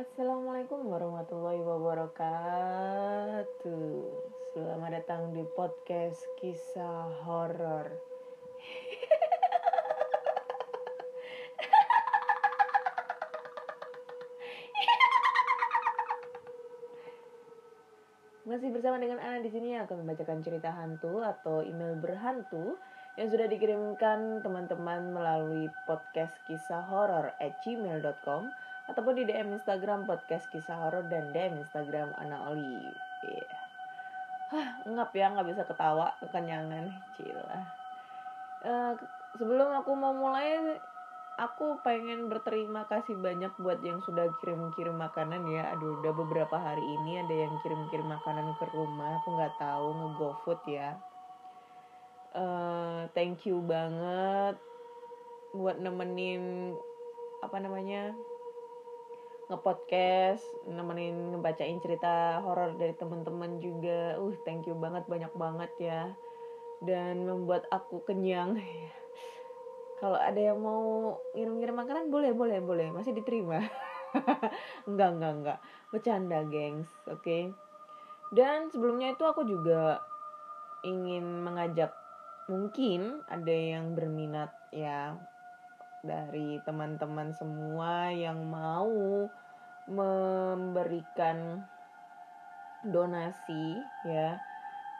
Assalamualaikum 0.00 0.88
warahmatullahi 0.88 1.60
wabarakatuh. 1.60 2.24
Selamat 4.56 4.96
datang 4.96 5.36
di 5.36 5.44
podcast 5.52 6.24
kisah 6.40 7.20
horor. 7.20 8.00
Masih 18.48 18.72
bersama 18.72 18.96
dengan 18.96 19.20
Ana 19.20 19.44
di 19.44 19.52
sini 19.52 19.76
akan 19.84 20.00
membacakan 20.00 20.40
cerita 20.40 20.72
hantu 20.72 21.20
atau 21.20 21.60
email 21.60 22.00
berhantu 22.00 22.80
yang 23.20 23.28
sudah 23.28 23.44
dikirimkan 23.52 24.40
teman-teman 24.40 25.12
melalui 25.12 25.68
podcast 25.84 26.32
kisah 26.48 26.88
horor 26.88 27.36
at 27.36 27.52
gmail.com 27.60 28.48
ataupun 28.90 29.14
di 29.14 29.24
DM 29.24 29.54
Instagram 29.54 30.04
podcast 30.04 30.50
kisah 30.50 30.74
horor 30.74 31.06
dan 31.06 31.30
DM 31.30 31.62
Instagram 31.62 32.10
Ana 32.18 32.50
Olive. 32.50 32.98
Yeah. 33.22 33.58
Hah, 34.50 34.68
ngap 34.82 35.14
ya 35.14 35.30
nggak 35.30 35.46
bisa 35.46 35.62
ketawa 35.62 36.10
kekenyangan 36.18 36.90
cila. 37.14 37.58
Uh, 38.66 38.92
sebelum 39.38 39.70
aku 39.78 39.94
mau 39.94 40.10
mulai 40.10 40.58
aku 41.38 41.78
pengen 41.86 42.26
berterima 42.26 42.82
kasih 42.90 43.14
banyak 43.14 43.54
buat 43.62 43.78
yang 43.86 44.02
sudah 44.02 44.26
kirim-kirim 44.42 44.98
makanan 44.98 45.46
ya. 45.54 45.70
Aduh, 45.78 46.02
udah 46.02 46.12
beberapa 46.12 46.58
hari 46.58 46.82
ini 46.82 47.22
ada 47.22 47.34
yang 47.46 47.54
kirim-kirim 47.62 48.10
makanan 48.10 48.58
ke 48.58 48.66
rumah. 48.74 49.22
Aku 49.22 49.38
nggak 49.38 49.54
tahu 49.62 49.86
nge-GoFood 49.94 50.60
ya. 50.66 50.98
Uh, 52.34 53.06
thank 53.14 53.46
you 53.46 53.62
banget 53.62 54.58
buat 55.50 55.82
nemenin 55.82 56.74
apa 57.42 57.58
namanya 57.58 58.14
ngepodcast, 59.50 60.46
nemenin 60.70 61.34
ngebacain 61.34 61.82
cerita 61.82 62.38
horor 62.40 62.78
dari 62.78 62.94
teman-teman 62.94 63.58
juga. 63.58 64.14
Uh, 64.16 64.32
thank 64.46 64.64
you 64.70 64.78
banget 64.78 65.02
banyak 65.10 65.32
banget 65.34 65.70
ya. 65.82 66.02
Dan 66.80 67.26
membuat 67.26 67.66
aku 67.74 68.06
kenyang. 68.06 68.56
Kalau 70.00 70.16
ada 70.16 70.38
yang 70.38 70.62
mau 70.62 71.18
ngirim-ngirim 71.34 71.76
makanan 71.76 72.08
boleh, 72.08 72.32
boleh, 72.32 72.62
boleh. 72.62 72.88
Masih 72.94 73.12
diterima. 73.12 73.60
enggak, 74.88 75.10
enggak, 75.18 75.32
enggak. 75.36 75.58
Bercanda, 75.90 76.38
gengs. 76.48 76.88
Oke. 77.10 77.20
Okay? 77.20 77.42
Dan 78.30 78.70
sebelumnya 78.70 79.12
itu 79.12 79.26
aku 79.26 79.42
juga 79.42 79.98
ingin 80.86 81.44
mengajak 81.44 81.92
mungkin 82.46 83.22
ada 83.30 83.52
yang 83.52 83.94
berminat 83.94 84.50
ya 84.74 85.14
dari 86.00 86.60
teman-teman 86.64 87.32
semua 87.36 88.08
yang 88.12 88.40
mau 88.48 89.28
memberikan 89.88 91.60
donasi 92.84 93.80
ya. 94.08 94.40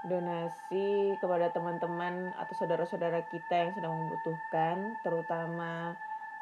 Donasi 0.00 1.12
kepada 1.20 1.52
teman-teman 1.52 2.32
atau 2.40 2.54
saudara-saudara 2.56 3.20
kita 3.28 3.52
yang 3.52 3.72
sedang 3.76 3.92
membutuhkan 3.92 4.96
terutama 5.04 5.92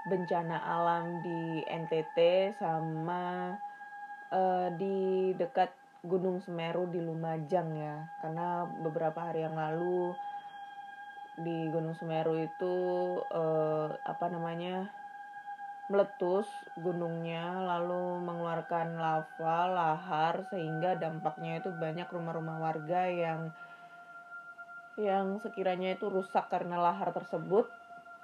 bencana 0.06 0.62
alam 0.62 1.18
di 1.26 1.66
NTT 1.66 2.54
sama 2.62 3.58
uh, 4.30 4.70
di 4.78 5.34
dekat 5.34 5.74
Gunung 6.06 6.38
Semeru 6.38 6.86
di 6.86 7.02
Lumajang 7.02 7.74
ya. 7.74 8.06
Karena 8.22 8.62
beberapa 8.62 9.26
hari 9.26 9.42
yang 9.42 9.58
lalu 9.58 10.14
di 11.42 11.70
Gunung 11.70 11.94
Semeru 11.94 12.34
itu 12.38 12.76
uh, 13.30 13.94
apa 14.04 14.26
namanya 14.30 14.90
meletus 15.88 16.44
gunungnya 16.76 17.64
lalu 17.64 18.20
mengeluarkan 18.20 19.00
lava 19.00 19.58
lahar 19.72 20.44
sehingga 20.52 21.00
dampaknya 21.00 21.64
itu 21.64 21.72
banyak 21.72 22.04
rumah-rumah 22.12 22.60
warga 22.60 23.08
yang 23.08 23.40
yang 24.98 25.38
sekiranya 25.40 25.94
itu 25.94 26.10
rusak 26.10 26.50
karena 26.50 26.76
lahar 26.76 27.14
tersebut 27.14 27.70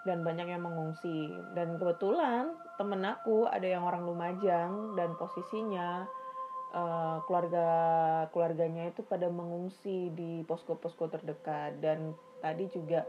dan 0.05 0.21
banyak 0.27 0.51
yang 0.53 0.63
mengungsi. 0.63 1.33
Dan 1.57 1.81
kebetulan 1.81 2.53
temen 2.77 3.03
aku 3.03 3.49
ada 3.49 3.65
yang 3.65 3.87
orang 3.87 4.05
Lumajang 4.05 4.99
dan 4.99 5.17
posisinya 5.17 6.05
uh, 6.77 7.23
keluarga 7.25 7.69
keluarganya 8.31 8.93
itu 8.93 9.01
pada 9.07 9.31
mengungsi 9.33 10.13
di 10.13 10.45
posko-posko 10.45 11.09
terdekat. 11.09 11.81
Dan 11.81 12.13
tadi 12.45 12.69
juga 12.69 13.09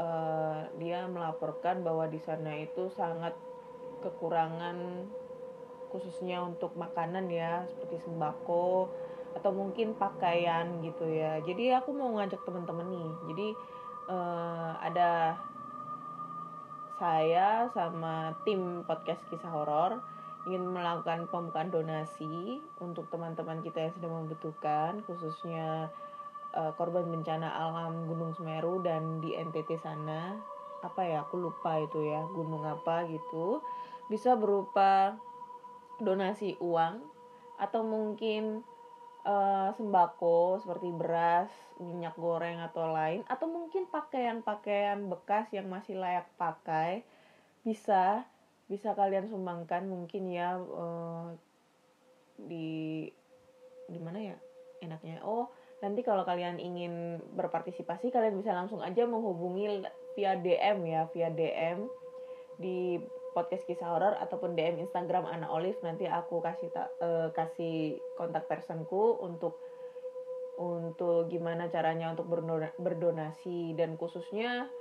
uh, 0.00 0.64
dia 0.80 1.04
melaporkan 1.04 1.84
bahwa 1.84 2.08
di 2.08 2.16
sana 2.16 2.56
itu 2.56 2.88
sangat 2.96 3.36
kekurangan 4.00 5.04
khususnya 5.92 6.40
untuk 6.40 6.72
makanan 6.80 7.28
ya 7.28 7.68
seperti 7.68 8.00
sembako 8.08 8.88
atau 9.36 9.52
mungkin 9.52 9.92
pakaian 10.00 10.80
gitu 10.80 11.04
ya. 11.04 11.44
Jadi 11.44 11.76
aku 11.76 11.92
mau 11.92 12.16
ngajak 12.16 12.40
teman-teman 12.48 12.88
nih 12.88 13.10
jadi 13.28 13.48
uh, 14.08 14.72
ada 14.80 15.36
saya 16.96 17.68
sama 17.76 18.32
tim 18.48 18.80
podcast 18.88 19.20
kisah 19.28 19.52
horor 19.52 20.00
ingin 20.48 20.64
melakukan 20.64 21.26
pembukaan 21.28 21.68
donasi 21.68 22.62
untuk 22.78 23.10
teman-teman 23.12 23.60
kita 23.60 23.90
yang 23.90 23.92
sedang 23.98 24.14
membutuhkan 24.14 25.04
khususnya 25.04 25.90
uh, 26.56 26.72
korban 26.74 27.04
bencana 27.12 27.52
alam 27.52 28.08
Gunung 28.08 28.32
Semeru 28.32 28.80
dan 28.80 29.20
di 29.20 29.36
NTT 29.36 29.76
sana. 29.76 30.40
Apa 30.80 31.04
ya 31.04 31.28
aku 31.28 31.36
lupa 31.36 31.76
itu 31.76 32.08
ya 32.08 32.24
gunung 32.32 32.64
apa 32.64 33.04
gitu. 33.06 33.60
Bisa 34.08 34.34
berupa 34.34 35.20
donasi 36.00 36.56
uang 36.60 37.04
atau 37.56 37.80
mungkin 37.84 38.64
uh, 39.24 39.72
sembako 39.76 40.60
seperti 40.64 40.88
beras, 40.92 41.52
minyak 41.76 42.16
goreng 42.16 42.60
atau 42.64 42.92
lain 42.92 43.20
atau 43.28 43.48
mungkin 43.48 43.88
pakaian-pakaian 43.92 45.04
bekas 45.12 45.52
yang 45.52 45.68
masih 45.68 46.00
layak 46.00 46.28
pakai. 46.40 47.04
Bisa 47.60 48.24
bisa 48.66 48.98
kalian 48.98 49.30
sumbangkan 49.30 49.86
mungkin 49.86 50.26
ya 50.26 50.58
uh, 50.58 51.30
di 52.40 53.06
di 53.86 53.98
mana 54.00 54.34
ya 54.34 54.36
enaknya. 54.82 55.22
Oh 55.22 55.50
nanti 55.84 56.00
kalau 56.00 56.24
kalian 56.24 56.56
ingin 56.56 57.20
berpartisipasi 57.36 58.08
kalian 58.08 58.40
bisa 58.40 58.56
langsung 58.56 58.80
aja 58.80 59.04
menghubungi 59.04 59.84
via 60.16 60.32
DM 60.40 60.78
ya 60.88 61.04
via 61.12 61.28
DM 61.28 61.84
di 62.56 62.96
podcast 63.36 63.68
kisah 63.68 63.92
horor 63.92 64.16
ataupun 64.16 64.56
DM 64.56 64.80
Instagram 64.88 65.28
Ana 65.28 65.52
Olive. 65.52 65.76
Nanti 65.84 66.08
aku 66.08 66.40
kasih 66.40 66.72
uh, 66.72 67.28
kasih 67.36 68.00
kontak 68.16 68.48
personku 68.48 69.20
untuk 69.20 69.60
untuk 70.56 71.28
gimana 71.28 71.68
caranya 71.68 72.16
untuk 72.16 72.32
berdonasi. 72.80 73.76
Dan 73.76 74.00
khususnya 74.00 74.72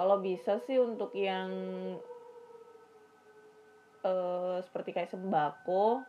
kalau 0.00 0.24
bisa 0.24 0.56
sih 0.64 0.80
untuk 0.80 1.12
yang 1.12 1.52
uh, 4.08 4.56
seperti 4.64 4.96
kayak 4.96 5.12
sembako 5.12 6.00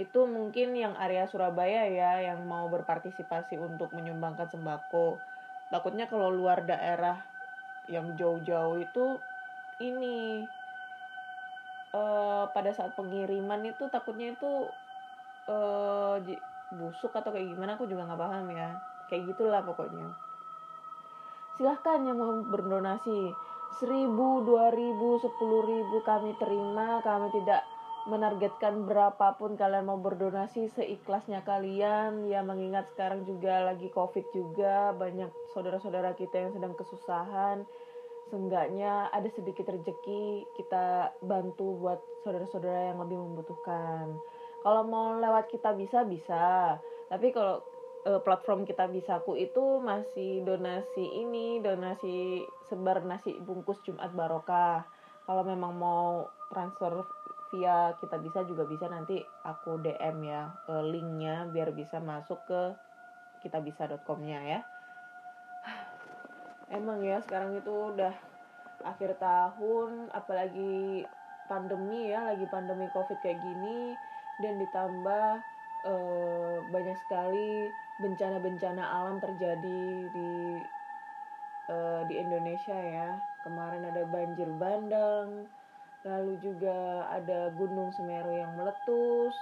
itu 0.00 0.24
mungkin 0.24 0.72
yang 0.72 0.96
area 0.96 1.28
Surabaya 1.28 1.84
ya 1.88 2.32
yang 2.32 2.40
mau 2.48 2.68
berpartisipasi 2.72 3.60
untuk 3.60 3.92
menyumbangkan 3.92 4.48
sembako. 4.48 5.20
Takutnya 5.68 6.08
kalau 6.08 6.32
luar 6.32 6.64
daerah 6.64 7.20
yang 7.88 8.16
jauh-jauh 8.16 8.80
itu 8.80 9.20
ini 9.84 10.46
uh, 11.92 12.48
pada 12.52 12.72
saat 12.72 12.96
pengiriman 12.96 13.60
itu 13.68 13.84
takutnya 13.92 14.32
itu 14.32 14.68
uh, 15.48 16.16
busuk 16.72 17.12
atau 17.12 17.28
kayak 17.28 17.52
gimana 17.52 17.76
aku 17.76 17.84
juga 17.84 18.08
nggak 18.08 18.20
paham 18.20 18.46
ya. 18.52 18.70
Kayak 19.12 19.36
gitulah 19.36 19.60
pokoknya. 19.60 20.08
Silahkan 21.60 22.00
yang 22.00 22.16
mau 22.16 22.32
berdonasi 22.48 23.28
seribu, 23.76 24.40
dua 24.44 24.72
ribu, 24.72 25.20
sepuluh 25.20 25.68
ribu 25.68 26.00
kami 26.00 26.32
terima, 26.40 27.04
kami 27.04 27.28
tidak 27.32 27.60
menargetkan 28.06 28.84
berapapun 28.84 29.54
kalian 29.54 29.86
mau 29.86 29.98
berdonasi 29.98 30.70
seikhlasnya 30.74 31.46
kalian. 31.46 32.26
Ya 32.26 32.42
mengingat 32.42 32.90
sekarang 32.94 33.22
juga 33.28 33.62
lagi 33.72 33.88
covid 33.94 34.26
juga 34.34 34.90
banyak 34.96 35.30
saudara-saudara 35.54 36.14
kita 36.18 36.48
yang 36.48 36.52
sedang 36.54 36.74
kesusahan. 36.74 37.62
Seenggaknya 38.30 39.12
ada 39.12 39.28
sedikit 39.36 39.68
rezeki 39.68 40.48
kita 40.56 41.12
bantu 41.20 41.78
buat 41.78 42.00
saudara-saudara 42.24 42.94
yang 42.94 42.98
lebih 43.04 43.18
membutuhkan. 43.20 44.16
Kalau 44.62 44.82
mau 44.86 45.18
lewat 45.18 45.50
kita 45.50 45.74
bisa 45.74 46.06
bisa. 46.06 46.78
Tapi 47.10 47.28
kalau 47.34 47.60
uh, 48.06 48.20
platform 48.22 48.64
kita 48.64 48.88
bisaku 48.88 49.38
itu 49.38 49.82
masih 49.82 50.42
donasi 50.46 51.02
ini 51.02 51.60
donasi 51.60 52.46
sebar 52.70 53.02
nasi 53.04 53.36
bungkus 53.42 53.78
Jumat 53.86 54.10
Barokah. 54.14 54.86
Kalau 55.22 55.42
memang 55.46 55.78
mau 55.78 56.26
transfer 56.50 57.06
via 57.52 57.92
kita 58.00 58.16
bisa 58.16 58.40
juga 58.48 58.64
bisa 58.64 58.88
nanti 58.88 59.20
aku 59.44 59.76
DM 59.84 60.24
ya 60.24 60.48
uh, 60.72 60.80
linknya 60.80 61.44
biar 61.52 61.76
bisa 61.76 62.00
masuk 62.00 62.40
ke 62.48 62.60
kitabisa.comnya 63.44 64.40
ya. 64.40 64.60
Emang 66.80 67.04
ya 67.04 67.20
sekarang 67.20 67.52
itu 67.60 67.68
udah 67.68 68.16
akhir 68.82 69.20
tahun 69.20 70.10
apalagi 70.16 71.04
pandemi 71.46 72.10
ya 72.10 72.24
lagi 72.32 72.48
pandemi 72.48 72.88
covid 72.90 73.20
kayak 73.20 73.38
gini 73.44 73.94
dan 74.40 74.56
ditambah 74.58 75.28
uh, 75.86 76.56
banyak 76.72 76.96
sekali 77.06 77.68
bencana-bencana 78.00 78.80
alam 78.82 79.20
terjadi 79.20 80.08
di 80.10 80.32
uh, 81.68 82.02
di 82.08 82.14
Indonesia 82.16 82.74
ya. 82.74 83.20
Kemarin 83.44 83.84
ada 83.84 84.08
banjir 84.08 84.48
bandang 84.56 85.46
lalu 86.02 86.38
juga 86.42 87.06
ada 87.10 87.50
gunung 87.54 87.94
Semeru 87.94 88.34
yang 88.34 88.54
meletus 88.58 89.38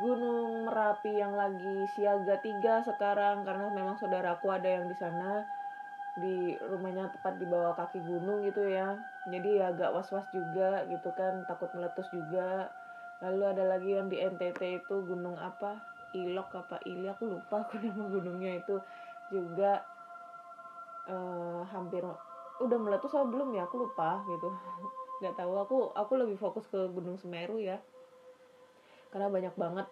gunung 0.00 0.64
Merapi 0.64 1.18
yang 1.20 1.36
lagi 1.36 1.84
siaga 1.92 2.40
tiga 2.40 2.80
sekarang 2.80 3.44
karena 3.44 3.68
memang 3.68 4.00
saudaraku 4.00 4.48
ada 4.48 4.64
yang 4.64 4.88
di 4.88 4.96
sana 4.96 5.44
di 6.16 6.56
rumahnya 6.58 7.12
tepat 7.12 7.36
di 7.36 7.46
bawah 7.46 7.76
kaki 7.76 8.00
gunung 8.02 8.42
gitu 8.48 8.64
ya. 8.64 8.96
Jadi 9.28 9.60
ya 9.60 9.70
agak 9.70 9.92
was-was 9.92 10.26
juga 10.32 10.88
gitu 10.88 11.12
kan 11.12 11.44
takut 11.44 11.68
meletus 11.76 12.08
juga. 12.10 12.72
Lalu 13.20 13.42
ada 13.44 13.64
lagi 13.68 13.90
yang 13.92 14.08
di 14.08 14.16
NTT 14.18 14.84
itu 14.84 14.96
gunung 15.04 15.36
apa? 15.36 15.76
Ilok 16.16 16.50
apa 16.56 16.76
Ili? 16.88 17.06
Aku 17.12 17.28
lupa 17.28 17.62
aku 17.62 17.78
nama 17.84 18.04
gunungnya 18.08 18.58
itu 18.58 18.80
juga 19.28 19.84
uh, 21.06 21.62
hampir 21.70 22.02
udah 22.60 22.78
meletus 22.80 23.12
atau 23.12 23.28
belum 23.28 23.52
ya? 23.52 23.68
Aku 23.68 23.84
lupa 23.84 24.24
gitu 24.26 24.48
nggak 25.20 25.36
tahu 25.36 25.52
aku 25.60 25.78
aku 25.92 26.12
lebih 26.16 26.40
fokus 26.40 26.64
ke 26.68 26.80
Gunung 26.88 27.20
Semeru 27.20 27.60
ya. 27.60 27.76
Karena 29.12 29.28
banyak 29.28 29.54
banget 29.54 29.86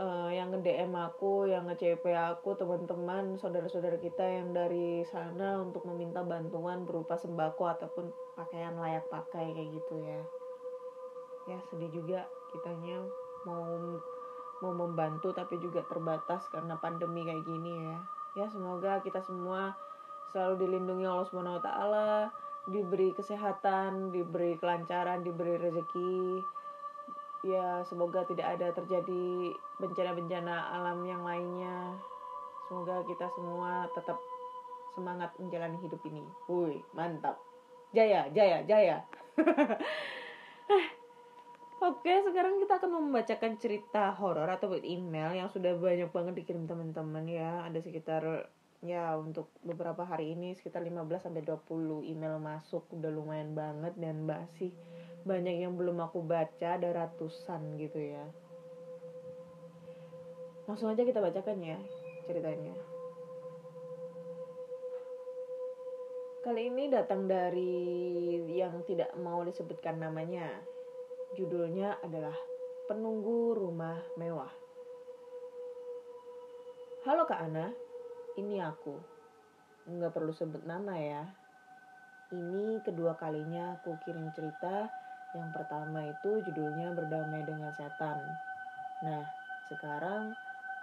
uh, 0.00 0.28
yang 0.32 0.52
nge 0.52 0.60
DM 0.64 0.92
aku 0.96 1.48
yang 1.48 1.68
nge 1.68 1.76
CP 1.80 2.04
aku 2.12 2.56
teman-teman 2.56 3.36
saudara-saudara 3.36 4.00
kita 4.00 4.22
yang 4.24 4.52
dari 4.56 5.04
sana 5.08 5.60
untuk 5.60 5.84
meminta 5.88 6.24
bantuan 6.24 6.84
berupa 6.88 7.16
sembako 7.20 7.64
ataupun 7.76 8.08
pakaian 8.36 8.76
layak 8.80 9.04
pakai 9.12 9.52
kayak 9.52 9.70
gitu 9.76 9.94
ya. 10.00 10.20
Ya 11.46 11.58
sedih 11.68 11.92
juga 11.92 12.24
kitanya 12.52 13.04
mau 13.44 13.64
mau 14.64 14.72
membantu 14.72 15.36
tapi 15.36 15.60
juga 15.60 15.84
terbatas 15.84 16.48
karena 16.48 16.80
pandemi 16.80 17.24
kayak 17.28 17.44
gini 17.44 17.72
ya. 17.76 17.98
Ya 18.36 18.46
semoga 18.52 19.00
kita 19.04 19.20
semua 19.24 19.76
selalu 20.32 20.64
dilindungi 20.64 21.04
Allah 21.08 21.26
Subhanahu 21.28 21.56
wa 21.60 21.64
taala 21.64 22.08
diberi 22.66 23.14
kesehatan, 23.14 24.10
diberi 24.10 24.58
kelancaran, 24.58 25.22
diberi 25.22 25.54
rezeki. 25.58 26.42
Ya, 27.46 27.86
semoga 27.86 28.26
tidak 28.26 28.58
ada 28.58 28.74
terjadi 28.74 29.54
bencana-bencana 29.78 30.74
alam 30.74 31.06
yang 31.06 31.22
lainnya. 31.22 31.94
Semoga 32.66 33.06
kita 33.06 33.30
semua 33.38 33.86
tetap 33.94 34.18
semangat 34.98 35.30
menjalani 35.38 35.78
hidup 35.78 36.02
ini. 36.08 36.24
Wih, 36.50 36.82
mantap. 36.90 37.38
Jaya, 37.94 38.26
jaya, 38.34 38.66
jaya. 38.66 38.98
Oke, 41.86 42.24
sekarang 42.24 42.58
kita 42.58 42.82
akan 42.82 42.90
membacakan 42.98 43.60
cerita 43.60 44.10
horor 44.16 44.48
atau 44.48 44.74
email 44.80 45.36
yang 45.36 45.46
sudah 45.52 45.76
banyak 45.78 46.10
banget 46.10 46.42
dikirim 46.42 46.66
teman-teman 46.66 47.28
ya. 47.30 47.62
Ada 47.68 47.78
sekitar 47.84 48.48
ya 48.84 49.16
untuk 49.16 49.48
beberapa 49.64 50.04
hari 50.04 50.36
ini 50.36 50.52
sekitar 50.56 50.84
15 50.84 51.30
sampai 51.30 51.42
20 51.44 52.04
email 52.04 52.36
masuk. 52.36 52.84
Udah 52.92 53.08
lumayan 53.08 53.56
banget 53.56 53.96
dan 53.96 54.26
masih 54.26 54.72
banyak 55.26 55.64
yang 55.64 55.74
belum 55.74 55.98
aku 56.04 56.22
baca 56.22 56.76
ada 56.76 56.88
ratusan 56.92 57.80
gitu 57.80 57.98
ya. 57.98 58.24
Langsung 60.66 60.90
aja 60.90 61.06
kita 61.06 61.22
bacakan 61.22 61.58
ya 61.62 61.78
ceritanya. 62.26 62.74
Kali 66.46 66.70
ini 66.70 66.86
datang 66.86 67.26
dari 67.26 68.38
yang 68.54 68.86
tidak 68.86 69.10
mau 69.18 69.42
disebutkan 69.42 69.98
namanya. 69.98 70.46
Judulnya 71.34 71.98
adalah 72.06 72.34
penunggu 72.86 73.58
rumah 73.58 73.98
mewah. 74.14 74.50
Halo 77.02 77.26
kak 77.26 77.38
Ana 77.50 77.85
ini 78.36 78.60
aku. 78.60 79.00
Nggak 79.88 80.12
perlu 80.12 80.32
sebut 80.32 80.62
nama 80.68 80.94
ya. 80.96 81.24
Ini 82.32 82.84
kedua 82.84 83.16
kalinya 83.16 83.76
aku 83.78 83.96
kirim 84.04 84.28
cerita. 84.36 84.88
Yang 85.32 85.48
pertama 85.52 86.00
itu 86.04 86.40
judulnya 86.44 86.92
Berdamai 86.96 87.44
dengan 87.44 87.72
Setan. 87.76 88.18
Nah, 89.04 89.24
sekarang 89.68 90.32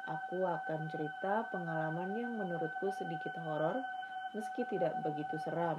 aku 0.06 0.46
akan 0.46 0.90
cerita 0.92 1.48
pengalaman 1.50 2.12
yang 2.14 2.34
menurutku 2.38 2.92
sedikit 2.94 3.34
horor 3.42 3.80
meski 4.34 4.66
tidak 4.66 4.98
begitu 5.06 5.38
seram. 5.42 5.78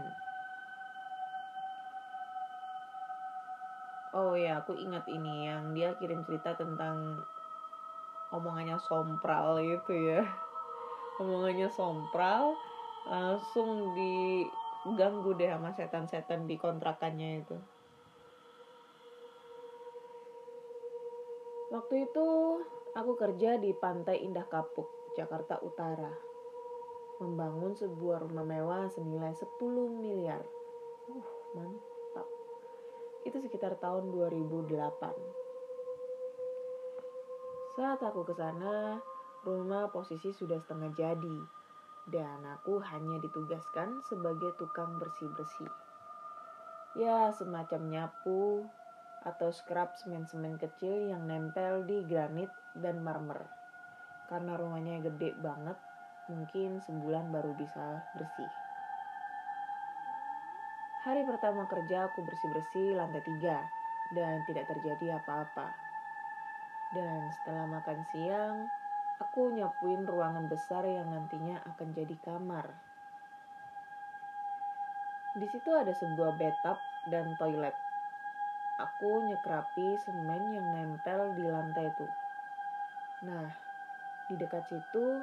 Oh 4.14 4.38
ya, 4.38 4.62
aku 4.62 4.78
ingat 4.78 5.10
ini 5.10 5.50
yang 5.50 5.74
dia 5.74 5.90
kirim 5.98 6.22
cerita 6.22 6.54
tentang 6.54 7.18
omongannya 8.30 8.78
sompral 8.78 9.58
gitu 9.58 9.90
ya 9.94 10.22
omongannya 11.20 11.68
sompral 11.70 12.58
langsung 13.04 13.92
diganggu 13.92 15.36
deh 15.36 15.50
sama 15.52 15.70
setan-setan 15.76 16.48
di 16.48 16.56
kontrakannya 16.56 17.44
itu. 17.44 17.56
Waktu 21.74 22.06
itu 22.06 22.28
aku 22.94 23.12
kerja 23.18 23.58
di 23.58 23.74
Pantai 23.74 24.22
Indah 24.22 24.46
Kapuk 24.46 25.14
Jakarta 25.18 25.58
Utara. 25.60 26.10
Membangun 27.22 27.74
sebuah 27.74 28.26
rumah 28.26 28.46
mewah 28.46 28.90
senilai 28.90 29.34
10 29.34 29.58
miliar. 30.02 30.42
Uh 31.10 31.28
mantap. 31.54 32.26
Itu 33.22 33.38
sekitar 33.38 33.78
tahun 33.78 34.10
2008 34.10 35.44
saat 37.74 37.98
aku 38.06 38.22
ke 38.22 38.34
sana 38.38 39.02
Rumah 39.44 39.92
posisi 39.92 40.32
sudah 40.32 40.56
setengah 40.56 40.96
jadi, 40.96 41.38
dan 42.08 42.40
aku 42.48 42.80
hanya 42.80 43.20
ditugaskan 43.20 44.00
sebagai 44.08 44.56
tukang 44.56 44.96
bersih-bersih. 44.96 45.68
Ya, 46.96 47.28
semacam 47.28 47.80
nyapu 47.92 48.64
atau 49.20 49.52
scrub 49.52 49.92
semen-semen 50.00 50.56
kecil 50.56 51.12
yang 51.12 51.28
nempel 51.28 51.84
di 51.84 52.08
granit 52.08 52.48
dan 52.72 53.04
marmer. 53.04 53.44
Karena 54.32 54.56
rumahnya 54.56 55.04
gede 55.04 55.36
banget, 55.36 55.76
mungkin 56.32 56.80
sebulan 56.80 57.28
baru 57.28 57.52
bisa 57.52 58.00
bersih. 58.16 58.48
Hari 61.04 61.20
pertama 61.28 61.68
kerja 61.68 62.08
aku 62.08 62.24
bersih-bersih 62.24 62.96
lantai 62.96 63.20
tiga 63.20 63.68
dan 64.08 64.40
tidak 64.48 64.72
terjadi 64.72 65.20
apa-apa. 65.20 65.76
Dan 66.88 67.28
setelah 67.28 67.68
makan 67.68 68.08
siang, 68.08 68.72
Aku 69.22 69.54
nyapuin 69.54 70.02
ruangan 70.02 70.50
besar 70.50 70.82
yang 70.90 71.06
nantinya 71.06 71.62
akan 71.70 71.94
jadi 71.94 72.18
kamar. 72.18 72.66
Di 75.38 75.46
situ 75.46 75.70
ada 75.70 75.94
sebuah 75.94 76.34
bathtub 76.34 76.82
dan 77.06 77.38
toilet. 77.38 77.78
Aku 78.74 79.22
nyekrapi 79.22 80.02
semen 80.02 80.50
yang 80.50 80.66
nempel 80.66 81.30
di 81.38 81.46
lantai 81.46 81.94
itu. 81.94 82.10
Nah, 83.22 83.46
di 84.26 84.34
dekat 84.34 84.66
situ 84.66 85.22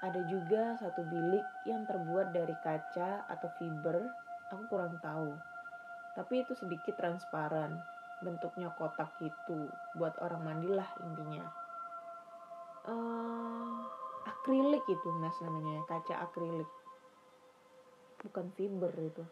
ada 0.00 0.20
juga 0.24 0.72
satu 0.80 1.04
bilik 1.04 1.44
yang 1.68 1.84
terbuat 1.84 2.32
dari 2.32 2.56
kaca 2.56 3.28
atau 3.28 3.52
fiber, 3.60 4.00
aku 4.48 4.64
kurang 4.64 4.96
tahu. 5.04 5.36
Tapi 6.16 6.40
itu 6.40 6.56
sedikit 6.56 6.96
transparan, 6.96 7.76
bentuknya 8.24 8.72
kotak 8.72 9.12
gitu, 9.20 9.68
buat 9.92 10.16
orang 10.24 10.40
mandilah 10.40 10.88
intinya 11.04 11.65
uh, 12.86 13.82
akrilik 14.26 14.82
itu 14.86 15.08
mas 15.18 15.36
namanya 15.42 15.82
kaca 15.90 16.22
akrilik. 16.22 16.70
Bukan 18.22 18.46
fiber 18.54 18.94
itu. 18.98 19.24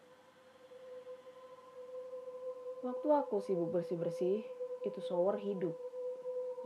Waktu 2.84 3.08
aku 3.16 3.40
sibuk 3.40 3.72
bersih 3.72 3.96
bersih 3.96 4.38
itu 4.84 5.00
shower 5.08 5.40
hidup. 5.40 5.72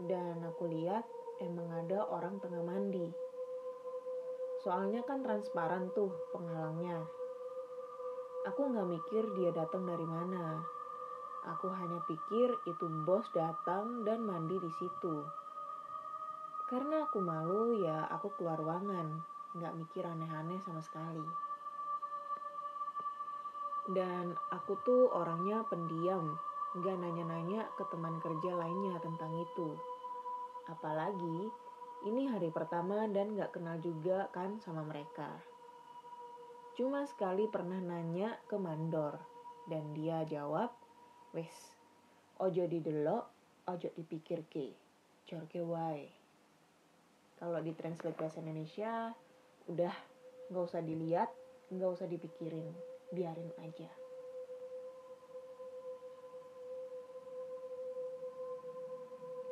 Dan 0.08 0.42
aku 0.42 0.66
lihat 0.66 1.06
emang 1.44 1.70
ada 1.86 2.02
orang 2.08 2.42
tengah 2.42 2.64
mandi. 2.64 3.06
Soalnya 4.66 5.06
kan 5.06 5.22
transparan 5.22 5.94
tuh 5.94 6.10
penghalangnya. 6.34 7.06
Aku 8.50 8.66
nggak 8.66 8.90
mikir 8.90 9.22
dia 9.38 9.54
datang 9.54 9.86
dari 9.86 10.04
mana. 10.08 10.58
Aku 11.54 11.70
hanya 11.70 12.02
pikir 12.10 12.50
itu 12.66 12.86
bos 13.06 13.24
datang 13.30 14.02
dan 14.02 14.26
mandi 14.26 14.58
di 14.58 14.70
situ 14.82 15.22
karena 16.68 17.08
aku 17.08 17.24
malu 17.24 17.80
ya 17.80 18.04
aku 18.12 18.28
keluar 18.36 18.60
ruangan, 18.60 19.24
nggak 19.56 19.72
mikir 19.80 20.04
aneh-aneh 20.04 20.60
sama 20.68 20.84
sekali. 20.84 21.24
Dan 23.88 24.36
aku 24.52 24.76
tuh 24.84 25.08
orangnya 25.16 25.64
pendiam, 25.64 26.36
nggak 26.76 26.96
nanya-nanya 27.00 27.72
ke 27.72 27.88
teman 27.88 28.20
kerja 28.20 28.52
lainnya 28.52 29.00
tentang 29.00 29.32
itu. 29.40 29.72
Apalagi 30.68 31.48
ini 32.04 32.28
hari 32.28 32.52
pertama 32.52 33.08
dan 33.08 33.32
nggak 33.32 33.56
kenal 33.56 33.80
juga 33.80 34.28
kan 34.28 34.60
sama 34.60 34.84
mereka. 34.84 35.40
Cuma 36.76 37.08
sekali 37.08 37.48
pernah 37.48 37.80
nanya 37.80 38.36
ke 38.44 38.60
mandor 38.60 39.16
dan 39.72 39.96
dia 39.96 40.20
jawab, 40.28 40.68
wes, 41.32 41.72
ojo 42.38 42.68
didelok, 42.68 43.24
ojo 43.72 43.88
dipikir 43.96 44.44
ke 44.52 44.76
Jorge 45.24 45.64
Wai. 45.64 46.17
Kalau 47.38 47.62
di 47.62 47.70
translate 47.70 48.18
bahasa 48.18 48.42
Indonesia, 48.42 49.14
udah 49.70 49.94
nggak 50.50 50.64
usah 50.64 50.82
dilihat, 50.82 51.30
nggak 51.70 51.90
usah 51.94 52.10
dipikirin, 52.10 52.66
biarin 53.14 53.54
aja. 53.62 53.86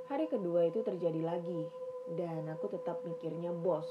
Hari 0.07 0.26
kedua 0.31 0.66
itu 0.66 0.83
terjadi 0.83 1.23
lagi, 1.23 1.62
dan 2.14 2.47
aku 2.50 2.71
tetap 2.71 3.02
mikirnya 3.07 3.50
bos. 3.50 3.87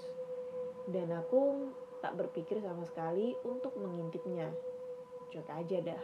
Dan 0.87 1.11
aku 1.11 1.71
tak 1.99 2.15
berpikir 2.19 2.59
sama 2.63 2.83
sekali 2.87 3.35
untuk 3.43 3.75
mengintipnya. 3.79 4.51
Cuek 5.31 5.49
aja 5.49 5.77
dah. 5.81 6.03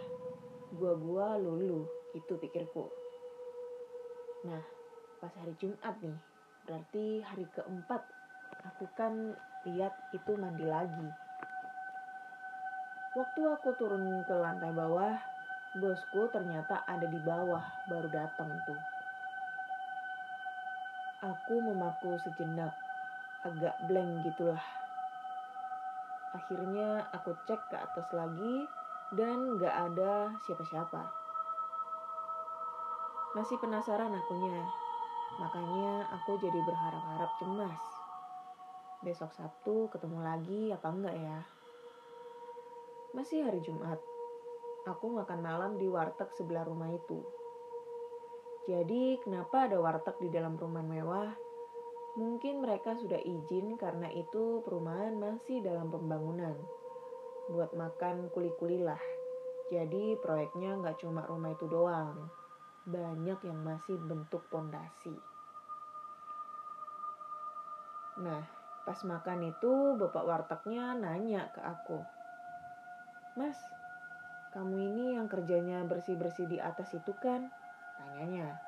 Gua-gua 0.75 1.39
lulu, 1.39 1.87
itu 2.15 2.33
pikirku. 2.39 2.87
Nah, 4.47 4.63
pas 5.23 5.31
hari 5.37 5.55
Jumat 5.59 5.95
nih, 6.03 6.30
berarti 6.65 7.25
hari 7.25 7.45
keempat 7.51 8.01
aku 8.65 8.85
kan 8.93 9.33
lihat 9.65 9.93
itu 10.13 10.31
mandi 10.37 10.65
lagi. 10.65 11.09
Waktu 13.11 13.41
aku 13.43 13.75
turun 13.75 14.23
ke 14.23 14.35
lantai 14.39 14.71
bawah, 14.71 15.19
bosku 15.75 16.31
ternyata 16.31 16.79
ada 16.87 17.03
di 17.03 17.19
bawah 17.19 17.63
baru 17.91 18.07
datang 18.07 18.49
tuh. 18.63 18.79
Aku 21.21 21.59
memaku 21.61 22.17
sejenak, 22.23 22.73
agak 23.43 23.75
blank 23.85 24.25
gitulah. 24.25 24.63
Akhirnya 26.31 27.03
aku 27.11 27.35
cek 27.45 27.61
ke 27.67 27.77
atas 27.77 28.07
lagi 28.15 28.65
dan 29.13 29.59
gak 29.59 29.75
ada 29.91 30.31
siapa-siapa. 30.47 31.03
Masih 33.35 33.59
penasaran 33.59 34.15
akunya, 34.15 34.63
makanya 35.41 36.05
aku 36.13 36.37
jadi 36.37 36.61
berharap-harap 36.61 37.31
cemas. 37.41 37.81
Besok 39.01 39.33
Sabtu 39.33 39.89
ketemu 39.89 40.21
lagi 40.21 40.69
apa 40.69 40.87
enggak 40.93 41.17
ya? 41.17 41.39
Masih 43.17 43.41
hari 43.41 43.57
Jumat, 43.65 43.97
aku 44.85 45.17
makan 45.17 45.41
malam 45.41 45.81
di 45.81 45.89
warteg 45.89 46.29
sebelah 46.37 46.61
rumah 46.61 46.93
itu. 46.93 47.25
Jadi 48.69 49.17
kenapa 49.25 49.65
ada 49.65 49.81
warteg 49.81 50.21
di 50.21 50.29
dalam 50.29 50.53
perumahan 50.53 50.85
mewah? 50.85 51.33
Mungkin 52.21 52.61
mereka 52.61 52.93
sudah 52.93 53.17
izin 53.17 53.81
karena 53.81 54.05
itu 54.13 54.61
perumahan 54.61 55.17
masih 55.17 55.65
dalam 55.65 55.89
pembangunan. 55.89 56.53
Buat 57.49 57.73
makan 57.73 58.29
kuli-kuli 58.29 58.85
lah. 58.85 59.01
Jadi 59.73 60.19
proyeknya 60.21 60.77
nggak 60.77 61.01
cuma 61.01 61.25
rumah 61.25 61.57
itu 61.57 61.65
doang. 61.65 62.29
Banyak 62.85 63.39
yang 63.49 63.59
masih 63.65 63.97
bentuk 63.97 64.45
pondasi. 64.53 65.30
Nah, 68.21 68.45
pas 68.85 69.01
makan 69.01 69.49
itu 69.49 69.97
bapak 69.97 70.23
wartegnya 70.23 70.93
nanya 70.93 71.49
ke 71.49 71.61
aku. 71.65 72.05
Mas, 73.33 73.57
kamu 74.53 74.77
ini 74.93 75.05
yang 75.17 75.25
kerjanya 75.25 75.81
bersih-bersih 75.89 76.45
di 76.45 76.57
atas 76.61 76.93
itu 76.93 77.17
kan? 77.17 77.49
Tanyanya. 77.97 78.61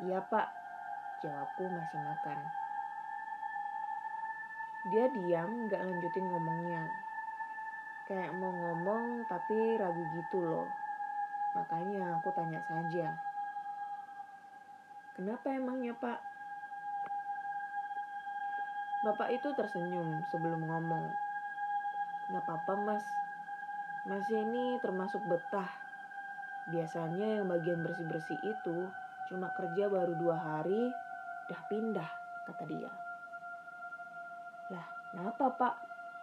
Iya 0.00 0.24
pak, 0.24 0.48
jawabku 1.20 1.68
masih 1.68 2.00
makan. 2.00 2.38
Dia 4.88 5.10
diam 5.12 5.68
gak 5.68 5.84
lanjutin 5.84 6.32
ngomongnya. 6.32 6.88
Kayak 8.08 8.32
mau 8.32 8.54
ngomong 8.54 9.28
tapi 9.28 9.76
ragu 9.76 10.08
gitu 10.16 10.40
loh. 10.40 10.72
Makanya 11.52 12.16
aku 12.16 12.32
tanya 12.32 12.64
saja. 12.64 13.12
Kenapa 15.12 15.52
emangnya 15.52 15.92
pak? 15.98 16.27
Bapak 18.98 19.30
itu 19.30 19.54
tersenyum 19.54 20.26
sebelum 20.26 20.66
ngomong. 20.66 21.14
Gak 22.28 22.42
apa-apa 22.42 22.74
mas, 22.74 23.06
Mas 24.08 24.24
ini 24.32 24.80
termasuk 24.80 25.20
betah. 25.28 25.68
Biasanya 26.64 27.38
yang 27.38 27.46
bagian 27.46 27.84
bersih-bersih 27.84 28.40
itu 28.40 28.88
cuma 29.28 29.52
kerja 29.52 29.86
baru 29.92 30.16
dua 30.16 30.40
hari, 30.40 30.88
udah 31.46 31.60
pindah, 31.68 32.10
kata 32.48 32.64
dia. 32.64 32.88
Lah, 34.72 34.86
kenapa 35.12 35.44
pak? 35.60 35.74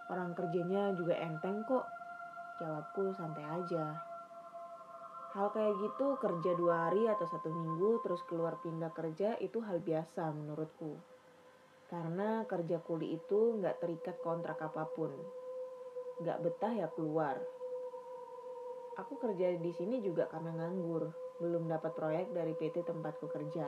Orang 0.09 0.33
kerjanya 0.33 0.91
juga 0.97 1.13
enteng 1.13 1.61
kok. 1.61 1.85
Jawabku 2.57 3.13
santai 3.13 3.45
aja. 3.53 4.01
Hal 5.37 5.53
kayak 5.53 5.77
gitu 5.77 6.15
kerja 6.17 6.51
dua 6.57 6.89
hari 6.89 7.05
atau 7.05 7.29
satu 7.29 7.53
minggu 7.53 8.01
terus 8.01 8.23
keluar 8.25 8.57
pindah 8.65 8.89
kerja 8.97 9.37
itu 9.37 9.61
hal 9.61 9.77
biasa 9.77 10.33
menurutku. 10.33 11.14
Karena 11.85 12.43
kerja 12.49 12.81
kuli 12.81 13.13
itu 13.13 13.61
nggak 13.61 13.77
terikat 13.81 14.17
kontrak 14.25 14.57
apa 14.61 14.89
pun 14.93 15.13
nggak 16.15 16.41
betah 16.47 16.71
ya 16.71 16.87
keluar. 16.95 17.35
Aku 18.95 19.19
kerja 19.19 19.51
di 19.59 19.71
sini 19.75 19.99
juga 19.99 20.31
karena 20.31 20.55
nganggur, 20.55 21.11
belum 21.43 21.67
dapat 21.67 21.91
proyek 21.91 22.31
dari 22.31 22.55
PT 22.55 22.87
tempatku 22.87 23.27
kerja. 23.27 23.67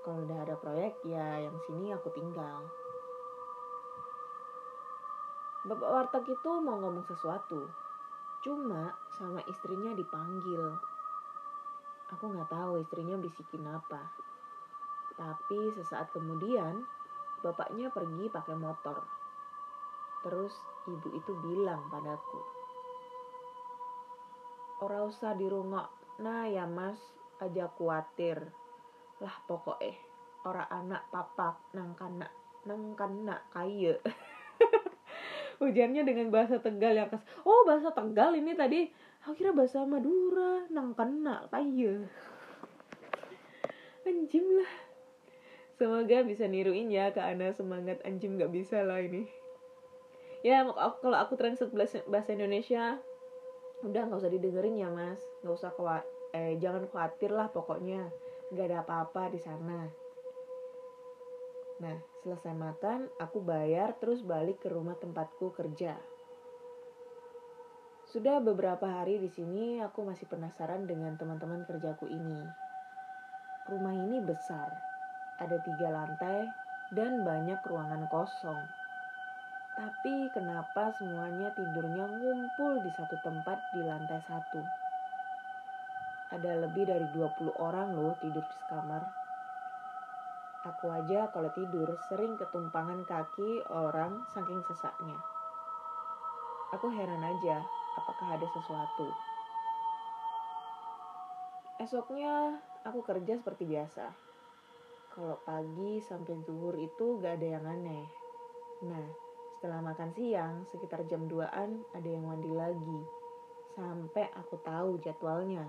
Kalau 0.00 0.24
udah 0.24 0.38
ada 0.40 0.56
proyek, 0.56 0.96
ya 1.04 1.44
yang 1.44 1.52
sini 1.68 1.92
aku 1.92 2.08
tinggal. 2.16 2.64
Bapak 5.68 5.90
warteg 5.92 6.24
itu 6.32 6.50
mau 6.64 6.80
ngomong 6.80 7.04
sesuatu, 7.04 7.68
cuma 8.40 8.96
sama 9.20 9.44
istrinya 9.44 9.92
dipanggil. 9.92 10.64
Aku 12.16 12.32
nggak 12.32 12.48
tahu 12.48 12.80
istrinya 12.80 13.20
bisikin 13.20 13.68
apa. 13.68 14.08
Tapi 15.12 15.76
sesaat 15.76 16.08
kemudian, 16.16 16.88
bapaknya 17.40 17.90
pergi 17.90 18.26
pakai 18.30 18.56
motor. 18.58 19.02
Terus 20.26 20.54
ibu 20.90 21.08
itu 21.14 21.32
bilang 21.42 21.86
padaku, 21.88 22.58
Ora 24.78 25.02
usah 25.02 25.34
dirungok, 25.34 26.22
nah 26.22 26.46
ya 26.46 26.62
mas, 26.62 27.02
aja 27.42 27.66
khawatir. 27.74 28.38
Lah 29.18 29.34
pokoknya, 29.50 29.98
ora 30.46 30.70
anak 30.70 31.10
papak 31.10 31.74
nang 31.74 31.98
kana, 31.98 32.30
nang 32.62 32.94
kana 32.94 33.42
kaya. 33.50 33.98
Ujarnya 35.66 36.06
dengan 36.06 36.30
bahasa 36.30 36.62
Tegal 36.62 36.94
yang 36.94 37.10
kes. 37.10 37.26
Oh 37.42 37.66
bahasa 37.66 37.90
Tegal 37.90 38.38
ini 38.38 38.54
tadi. 38.54 38.86
Aku 39.26 39.34
kira 39.34 39.50
bahasa 39.50 39.82
Madura, 39.82 40.70
nang 40.70 40.94
kena 40.94 41.50
kaya. 41.50 42.06
Anjim 44.06 44.46
lah. 44.62 44.87
Semoga 45.78 46.26
bisa 46.26 46.50
niruin 46.50 46.90
ya 46.90 47.14
ke 47.14 47.22
Ana 47.22 47.54
semangat 47.54 48.02
anjim 48.02 48.34
gak 48.34 48.50
bisa 48.50 48.82
lah 48.82 48.98
ini. 48.98 49.30
Ya 50.42 50.66
kalau 50.74 51.14
aku 51.14 51.38
translate 51.38 51.70
bahasa 52.10 52.34
Indonesia 52.34 52.98
udah 53.86 54.10
nggak 54.10 54.18
usah 54.18 54.34
didengerin 54.34 54.74
ya 54.74 54.90
mas. 54.90 55.22
Nggak 55.46 55.54
usah 55.54 55.70
kuat 55.78 56.02
eh 56.34 56.58
jangan 56.58 56.90
khawatir 56.90 57.30
lah 57.30 57.46
pokoknya. 57.54 58.10
Nggak 58.50 58.66
ada 58.74 58.78
apa-apa 58.82 59.30
di 59.30 59.38
sana. 59.38 59.86
Nah 61.78 61.96
selesai 62.26 62.58
makan 62.58 63.06
aku 63.22 63.38
bayar 63.38 63.94
terus 64.02 64.26
balik 64.26 64.58
ke 64.58 64.70
rumah 64.70 64.98
tempatku 64.98 65.54
kerja. 65.54 65.94
Sudah 68.10 68.42
beberapa 68.42 68.98
hari 68.98 69.22
di 69.22 69.30
sini 69.30 69.78
aku 69.78 70.02
masih 70.02 70.26
penasaran 70.26 70.90
dengan 70.90 71.14
teman-teman 71.14 71.62
kerjaku 71.70 72.10
ini. 72.10 72.42
Rumah 73.70 73.94
ini 73.94 74.18
besar 74.26 74.87
ada 75.38 75.56
tiga 75.62 75.88
lantai 75.90 76.50
dan 76.94 77.22
banyak 77.22 77.58
ruangan 77.64 78.06
kosong 78.10 78.60
tapi 79.78 80.26
kenapa 80.34 80.90
semuanya 80.98 81.54
tidurnya 81.54 82.02
ngumpul 82.10 82.82
di 82.82 82.90
satu 82.98 83.14
tempat 83.22 83.62
di 83.70 83.86
lantai 83.86 84.18
satu? 84.26 84.58
Ada 86.34 86.66
lebih 86.66 86.82
dari 86.82 87.06
20 87.14 87.54
orang 87.62 87.94
loh 87.94 88.18
tidur 88.18 88.42
di 88.42 88.54
sekamar. 88.58 89.06
Aku 90.66 90.90
aja 90.90 91.30
kalau 91.30 91.54
tidur 91.54 91.94
sering 92.10 92.34
ketumpangan 92.34 93.06
kaki 93.06 93.62
orang 93.70 94.18
saking 94.34 94.58
sesaknya. 94.66 95.14
Aku 96.74 96.90
heran 96.90 97.22
aja 97.22 97.62
apakah 98.02 98.34
ada 98.34 98.50
sesuatu. 98.50 99.14
Esoknya 101.78 102.58
aku 102.82 103.06
kerja 103.06 103.38
seperti 103.38 103.62
biasa. 103.62 104.27
Kalau 105.18 105.34
pagi 105.42 105.98
sampai 105.98 106.38
zuhur 106.46 106.78
itu 106.78 107.18
gak 107.18 107.42
ada 107.42 107.58
yang 107.58 107.66
aneh. 107.66 108.06
Nah, 108.86 109.02
setelah 109.58 109.82
makan 109.82 110.14
siang, 110.14 110.62
sekitar 110.70 111.02
jam 111.10 111.26
2-an 111.26 111.82
ada 111.90 112.06
yang 112.06 112.22
mandi 112.22 112.54
lagi. 112.54 113.02
Sampai 113.74 114.30
aku 114.30 114.62
tahu 114.62 115.02
jadwalnya. 115.02 115.66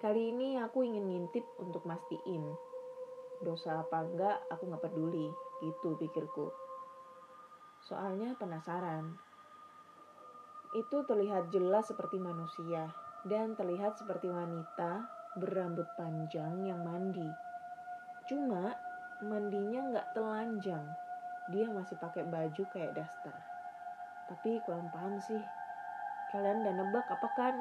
Kali 0.00 0.32
ini 0.32 0.56
aku 0.56 0.88
ingin 0.88 1.04
ngintip 1.04 1.44
untuk 1.60 1.84
mastiin. 1.84 2.48
Dosa 3.44 3.84
apa 3.84 4.08
enggak, 4.08 4.48
aku 4.48 4.72
nggak 4.72 4.80
peduli. 4.88 5.28
Gitu 5.60 5.92
pikirku. 6.00 6.48
Soalnya 7.92 8.40
penasaran. 8.40 9.20
Itu 10.72 11.04
terlihat 11.04 11.52
jelas 11.52 11.92
seperti 11.92 12.16
manusia 12.16 12.88
dan 13.28 13.52
terlihat 13.52 14.00
seperti 14.00 14.32
wanita 14.32 15.20
berambut 15.36 15.88
panjang 15.96 16.68
yang 16.68 16.80
mandi. 16.84 17.24
Cuma 18.28 18.76
mandinya 19.24 19.80
nggak 19.88 20.10
telanjang. 20.12 20.84
Dia 21.48 21.66
masih 21.72 21.96
pakai 21.96 22.28
baju 22.28 22.62
kayak 22.68 22.94
daster. 22.96 23.34
Tapi 24.28 24.60
kurang 24.68 24.92
paham 24.92 25.16
sih. 25.24 25.40
Kalian 26.32 26.64
udah 26.64 26.74
nebak 26.76 27.06
apa 27.08 27.28
kan? 27.36 27.54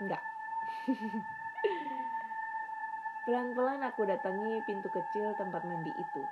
Enggak. 0.00 0.22
Pelan-pelan 3.24 3.80
aku 3.88 4.04
datangi 4.04 4.60
pintu 4.68 4.88
kecil 4.92 5.32
tempat 5.40 5.64
mandi 5.64 5.92
itu. 5.96 6.22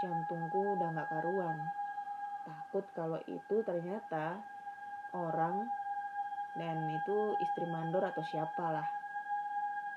Jantungku 0.00 0.80
udah 0.80 0.96
gak 0.96 1.12
karuan. 1.12 1.60
Takut 2.40 2.84
kalau 2.96 3.20
itu 3.28 3.60
ternyata 3.68 4.40
orang 5.12 5.68
dan 6.56 6.88
itu 6.90 7.36
istri 7.38 7.66
mandor 7.68 8.02
atau 8.06 8.22
siapalah. 8.24 8.86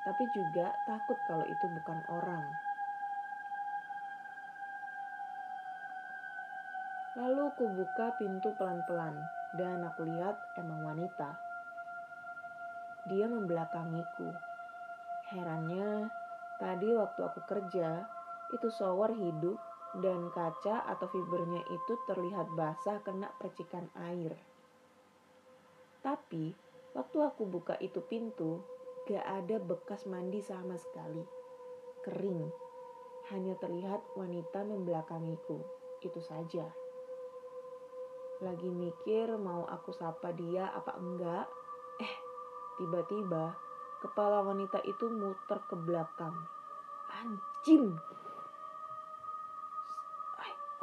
Tapi 0.04 0.24
juga 0.36 0.76
takut 0.84 1.16
kalau 1.30 1.48
itu 1.48 1.66
bukan 1.70 2.00
orang. 2.12 2.46
Lalu 7.14 7.46
ku 7.56 7.70
buka 7.70 8.18
pintu 8.18 8.52
pelan-pelan 8.58 9.16
dan 9.56 9.86
aku 9.86 10.02
lihat 10.06 10.36
emang 10.58 10.82
wanita. 10.82 11.38
Dia 13.06 13.30
membelakangiku 13.30 14.34
Herannya, 15.34 16.14
tadi 16.62 16.94
waktu 16.94 17.22
aku 17.26 17.42
kerja, 17.50 18.06
itu 18.54 18.68
shower 18.70 19.18
hidup 19.18 19.58
dan 19.98 20.30
kaca 20.30 20.86
atau 20.94 21.10
fibernya 21.10 21.66
itu 21.74 21.94
terlihat 22.06 22.54
basah 22.54 23.02
kena 23.02 23.34
percikan 23.42 23.90
air. 23.98 24.38
Tapi, 26.04 26.52
waktu 26.94 27.18
aku 27.24 27.48
buka 27.48 27.80
itu 27.80 28.04
pintu, 28.06 28.60
gak 29.08 29.24
ada 29.24 29.58
bekas 29.64 30.04
mandi 30.06 30.44
sama 30.44 30.76
sekali. 30.76 31.24
Kering. 32.04 32.44
Hanya 33.32 33.56
terlihat 33.58 34.04
wanita 34.20 34.68
membelakangiku. 34.68 35.64
Itu 36.04 36.20
saja. 36.20 36.68
Lagi 38.44 38.68
mikir 38.68 39.40
mau 39.40 39.64
aku 39.64 39.96
sapa 39.96 40.36
dia 40.36 40.68
apa 40.76 41.00
enggak. 41.00 41.48
Eh, 42.04 42.16
tiba-tiba 42.76 43.56
Kepala 44.04 44.44
wanita 44.44 44.84
itu 44.84 45.08
muter 45.08 45.64
ke 45.64 45.80
belakang. 45.80 46.36
Anjing. 47.08 47.96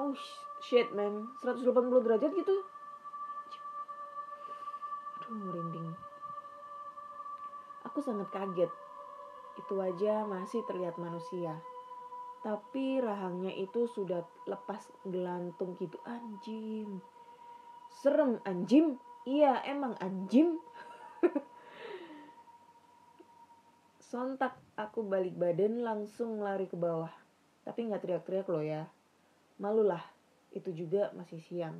Oh 0.00 0.16
shit 0.64 0.88
man. 0.96 1.28
180 1.44 1.68
derajat 2.00 2.32
gitu. 2.32 2.64
Merinding. 5.40 5.88
Aku 7.88 8.04
sangat 8.04 8.28
kaget. 8.28 8.68
Itu 9.56 9.80
aja 9.80 10.28
masih 10.28 10.60
terlihat 10.68 11.00
manusia. 11.00 11.56
Tapi 12.44 13.00
rahangnya 13.00 13.52
itu 13.56 13.88
sudah 13.88 14.24
lepas 14.44 14.84
gelantung 15.08 15.76
gitu. 15.80 15.96
Anjing. 16.04 17.00
Serem 18.00 18.40
anjing. 18.44 19.00
Iya 19.24 19.64
emang 19.64 19.96
anjing. 20.00 20.60
Sontak 24.10 24.56
aku 24.76 25.04
balik 25.04 25.36
badan 25.36 25.84
langsung 25.84 26.40
lari 26.40 26.68
ke 26.68 26.76
bawah. 26.76 27.12
Tapi 27.64 27.88
nggak 27.88 28.02
teriak-teriak 28.04 28.48
loh 28.48 28.64
ya. 28.64 28.88
Malulah, 29.60 30.00
itu 30.56 30.72
juga 30.72 31.12
masih 31.12 31.38
siang. 31.44 31.76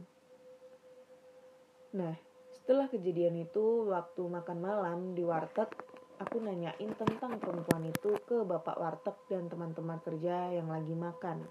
Nah, 1.97 2.15
setelah 2.63 2.87
kejadian 2.93 3.41
itu, 3.41 3.89
waktu 3.89 4.23
makan 4.25 4.59
malam 4.61 4.99
di 5.17 5.25
warteg, 5.25 5.73
aku 6.21 6.39
nanyain 6.39 6.93
tentang 6.95 7.41
perempuan 7.41 7.89
itu 7.89 8.15
ke 8.29 8.45
bapak 8.45 8.77
warteg 8.77 9.17
dan 9.33 9.49
teman-teman 9.49 9.99
kerja 10.05 10.53
yang 10.53 10.69
lagi 10.69 10.93
makan. 10.93 11.49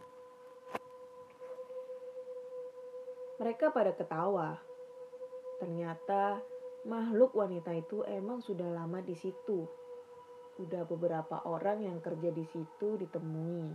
Mereka 3.41 3.71
pada 3.73 3.91
ketawa. 3.95 4.59
Ternyata 5.59 6.39
makhluk 6.87 7.35
wanita 7.35 7.75
itu 7.75 8.03
emang 8.07 8.39
sudah 8.39 8.67
lama 8.71 9.03
di 9.03 9.15
situ 9.15 9.67
udah 10.59 10.83
beberapa 10.83 11.39
orang 11.47 11.87
yang 11.87 11.97
kerja 12.03 12.35
di 12.35 12.43
situ 12.51 12.99
ditemui 12.99 13.71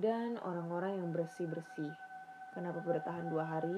dan 0.00 0.40
orang-orang 0.40 1.04
yang 1.04 1.12
bersih-bersih. 1.12 1.92
Kenapa 2.56 2.80
bertahan 2.80 3.28
dua 3.28 3.44
hari? 3.44 3.76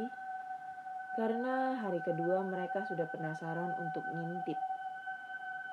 Karena 1.14 1.79
hari 1.79 2.03
kedua 2.03 2.42
mereka 2.42 2.83
sudah 2.83 3.07
penasaran 3.07 3.70
untuk 3.79 4.03
ngintip. 4.11 4.59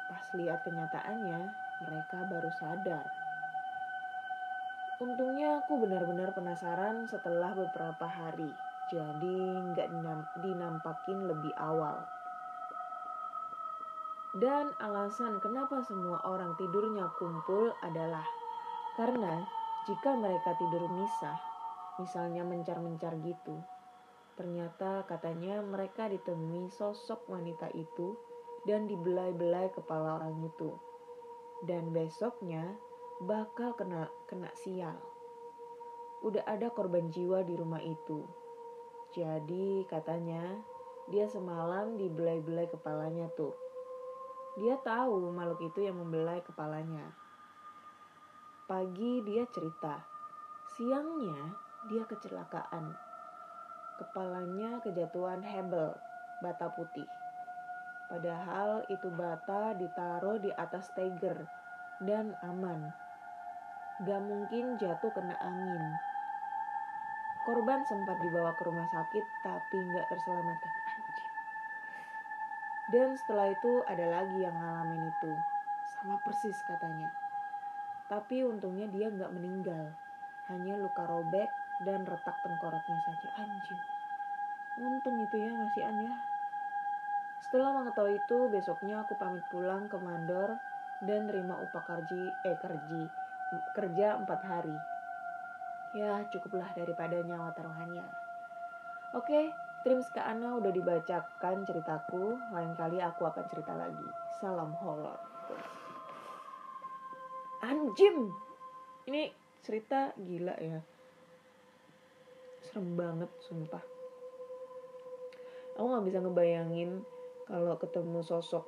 Pas 0.05 0.21
lihat 0.37 0.61
kenyataannya, 0.61 1.49
mereka 1.81 2.21
baru 2.29 2.53
sadar. 2.53 3.09
Untungnya 5.01 5.65
aku 5.65 5.81
benar-benar 5.81 6.29
penasaran 6.37 7.09
setelah 7.09 7.57
beberapa 7.57 8.05
hari, 8.05 8.53
jadi 8.85 9.65
nggak 9.73 9.89
dinampakin 10.37 11.25
lebih 11.25 11.57
awal. 11.57 12.05
Dan 14.37 14.69
alasan 14.77 15.41
kenapa 15.41 15.81
semua 15.81 16.21
orang 16.21 16.53
tidurnya 16.53 17.09
kumpul 17.17 17.73
adalah 17.81 18.23
karena 18.93 19.41
jika 19.89 20.13
mereka 20.13 20.53
tidur 20.53 20.85
misah, 20.85 21.41
misalnya 21.97 22.45
mencar-mencar 22.45 23.17
gitu, 23.25 23.57
ternyata 24.35 25.03
katanya 25.05 25.59
mereka 25.61 26.07
ditemui 26.07 26.71
sosok 26.71 27.27
wanita 27.27 27.69
itu 27.75 28.15
dan 28.63 28.85
dibelai-belai 28.85 29.73
kepala 29.73 30.21
orang 30.21 30.41
itu. 30.45 30.75
Dan 31.65 31.93
besoknya 31.93 32.77
bakal 33.21 33.77
kena 33.77 34.09
kena 34.25 34.49
sial. 34.57 34.97
Udah 36.25 36.45
ada 36.45 36.69
korban 36.73 37.09
jiwa 37.09 37.45
di 37.45 37.53
rumah 37.57 37.81
itu. 37.81 38.25
Jadi 39.13 39.85
katanya 39.89 40.61
dia 41.09 41.25
semalam 41.27 41.97
dibelai-belai 41.97 42.69
kepalanya 42.71 43.27
tuh 43.35 43.53
dia 44.59 44.75
tahu 44.83 45.31
makhluk 45.31 45.63
itu 45.71 45.87
yang 45.87 45.95
membelai 45.95 46.43
kepalanya. 46.43 47.15
Pagi 48.67 49.23
dia 49.23 49.47
cerita, 49.47 50.03
siangnya 50.75 51.55
dia 51.87 52.03
kecelakaan. 52.03 52.91
Kepalanya 53.99 54.79
kejatuhan 54.85 55.43
hebel, 55.43 55.97
bata 56.39 56.71
putih. 56.71 57.07
Padahal 58.11 58.83
itu 58.91 59.07
bata 59.11 59.71
ditaruh 59.75 60.39
di 60.39 60.51
atas 60.51 60.91
tiger 60.95 61.47
dan 62.03 62.35
aman. 62.43 62.91
Gak 64.03 64.21
mungkin 64.23 64.75
jatuh 64.75 65.11
kena 65.15 65.35
angin. 65.39 65.83
Korban 67.41 67.81
sempat 67.87 68.21
dibawa 68.21 68.53
ke 68.53 68.63
rumah 68.67 68.85
sakit 68.91 69.25
tapi 69.41 69.77
nggak 69.81 70.05
terselamatkan. 70.13 70.73
Dan 72.91 73.15
setelah 73.15 73.47
itu 73.55 73.81
ada 73.87 74.05
lagi 74.11 74.43
yang 74.43 74.53
ngalamin 74.53 75.07
itu. 75.07 75.31
Sama 75.95 76.19
persis 76.19 76.59
katanya. 76.67 77.07
Tapi 78.11 78.43
untungnya 78.43 78.91
dia 78.91 79.07
nggak 79.07 79.31
meninggal. 79.31 79.95
Hanya 80.51 80.75
luka 80.75 81.07
robek 81.07 81.47
dan 81.81 82.05
retak 82.05 82.37
tengkoraknya 82.45 82.99
saja. 83.03 83.29
Anjing. 83.41 83.81
Untung 84.79 85.19
itu 85.19 85.35
ya 85.35 85.51
masih 85.53 85.83
ya. 85.83 86.15
Setelah 87.41 87.83
mengetahui 87.83 88.21
itu, 88.21 88.37
besoknya 88.47 89.03
aku 89.03 89.17
pamit 89.19 89.43
pulang 89.51 89.89
ke 89.91 89.97
mandor 89.99 90.55
dan 91.03 91.27
terima 91.27 91.57
upah 91.57 91.83
kerji, 91.83 92.29
eh 92.45 92.55
kerji, 92.61 93.03
kerja 93.75 94.15
empat 94.21 94.41
hari. 94.45 94.77
Ya 95.91 96.23
cukuplah 96.31 96.71
daripada 96.77 97.19
nyawa 97.19 97.51
taruhannya. 97.51 98.05
Oke, 99.11 99.51
Trims 99.83 100.07
ke 100.13 100.21
Ana 100.23 100.55
udah 100.55 100.71
dibacakan 100.71 101.67
ceritaku, 101.67 102.39
lain 102.53 102.71
kali 102.79 103.01
aku 103.03 103.27
akan 103.27 103.45
cerita 103.51 103.73
lagi. 103.75 104.07
Salam 104.39 104.71
horor. 104.77 105.19
Anjim, 107.65 108.31
ini 109.11 109.33
cerita 109.65 110.13
gila 110.15 110.55
ya. 110.61 110.79
Serem 112.71 112.95
banget, 112.95 113.27
sumpah. 113.43 113.83
Aku 115.75 115.91
gak 115.91 116.07
bisa 116.07 116.23
ngebayangin 116.23 117.03
kalau 117.43 117.75
ketemu 117.75 118.23
sosok 118.23 118.63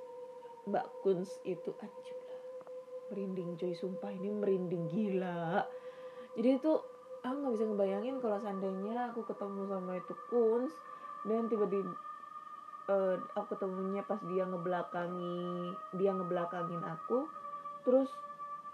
Mbak 0.67 1.07
Kuns 1.07 1.39
itu 1.47 1.71
anjim 1.79 2.19
lah. 2.27 2.41
Merinding 3.15 3.55
coy, 3.55 3.71
sumpah 3.71 4.11
ini 4.11 4.27
merinding 4.27 4.91
gila. 4.91 5.63
Jadi 6.35 6.49
itu 6.51 6.71
aku 7.23 7.35
gak 7.47 7.53
bisa 7.55 7.65
ngebayangin 7.71 8.19
kalau 8.19 8.43
seandainya 8.43 9.15
aku 9.15 9.23
ketemu 9.23 9.71
sama 9.71 9.95
itu 9.95 10.13
Kuns 10.27 10.75
dan 11.23 11.47
tiba-tiba 11.47 11.95
uh, 12.91 13.15
aku 13.39 13.55
ketemunya 13.55 14.03
pas 14.03 14.19
dia 14.27 14.43
ngebelakangi 14.43 15.71
dia 15.95 16.11
ngebelakangin 16.11 16.83
aku 16.83 17.31
terus 17.87 18.11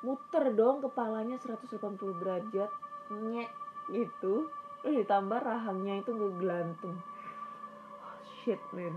muter 0.01 0.57
dong 0.57 0.81
kepalanya 0.81 1.37
180 1.37 1.77
derajat 2.17 2.73
nyek 3.13 3.53
gitu 3.93 4.49
terus 4.81 4.95
ditambah 5.03 5.39
rahangnya 5.39 5.99
itu 5.99 6.11
ngegelantung. 6.15 6.97
Oh, 7.99 8.17
shit 8.41 8.61
man 8.71 8.95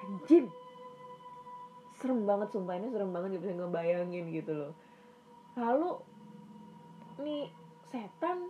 anjing. 0.00 0.48
Serem 2.00 2.24
banget 2.24 2.48
sumpah. 2.56 2.80
Ini 2.80 2.88
serem 2.88 3.12
banget 3.12 3.36
gak 3.36 3.42
bisa 3.44 3.54
ngebayangin 3.60 4.24
gitu 4.32 4.52
loh. 4.56 4.72
Lalu 5.60 5.90
nih 7.20 7.52
setan 7.92 8.48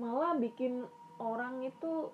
malah 0.00 0.34
bikin 0.34 0.82
orang 1.22 1.62
itu 1.62 2.10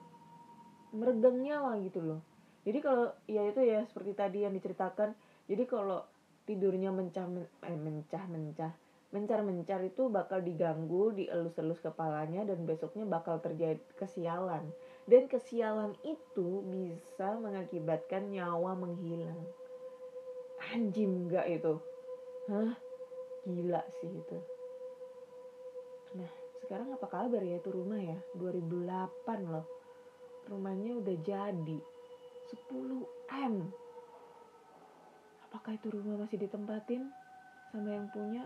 meregang 0.92 1.40
nyawa 1.40 1.80
gitu 1.80 2.04
loh. 2.04 2.20
Jadi 2.66 2.78
kalau 2.82 3.14
ya 3.30 3.46
itu 3.46 3.62
ya 3.62 3.86
seperti 3.88 4.12
tadi 4.12 4.38
yang 4.44 4.52
diceritakan. 4.52 5.14
Jadi 5.46 5.64
kalau 5.64 6.02
tidurnya 6.46 6.90
mencah 6.90 7.26
men, 7.26 7.46
eh, 7.62 7.78
mencah 7.78 8.24
mencah 8.26 8.72
mencar 9.16 9.40
mencar 9.40 9.80
itu 9.80 10.12
bakal 10.12 10.44
diganggu 10.44 11.16
dielus-elus 11.16 11.80
kepalanya 11.80 12.44
dan 12.44 12.68
besoknya 12.68 13.08
bakal 13.08 13.40
terjadi 13.40 13.80
kesialan. 13.96 14.68
Dan 15.08 15.24
kesialan 15.32 15.96
itu 16.04 16.60
bisa 16.68 17.40
mengakibatkan 17.40 18.28
nyawa 18.28 18.76
menghilang. 18.76 19.40
Anjing 20.76 21.24
enggak 21.24 21.48
itu? 21.48 21.80
Hah? 22.52 22.76
Gila 23.48 23.80
sih 24.04 24.12
itu. 24.12 24.38
Nah 26.20 26.30
sekarang 26.60 26.92
apa 26.92 27.06
kabar 27.08 27.40
ya 27.40 27.56
itu 27.56 27.72
rumah 27.72 27.96
ya? 27.96 28.18
2008 28.36 28.76
loh. 29.48 29.64
Rumahnya 30.52 31.00
udah 31.00 31.16
jadi 31.24 31.78
10 32.52 32.68
M. 33.32 33.54
Apakah 35.48 35.72
itu 35.80 35.88
rumah 35.88 36.20
masih 36.20 36.36
ditempatin 36.42 37.08
sama 37.70 37.90
yang 37.94 38.06
punya 38.10 38.44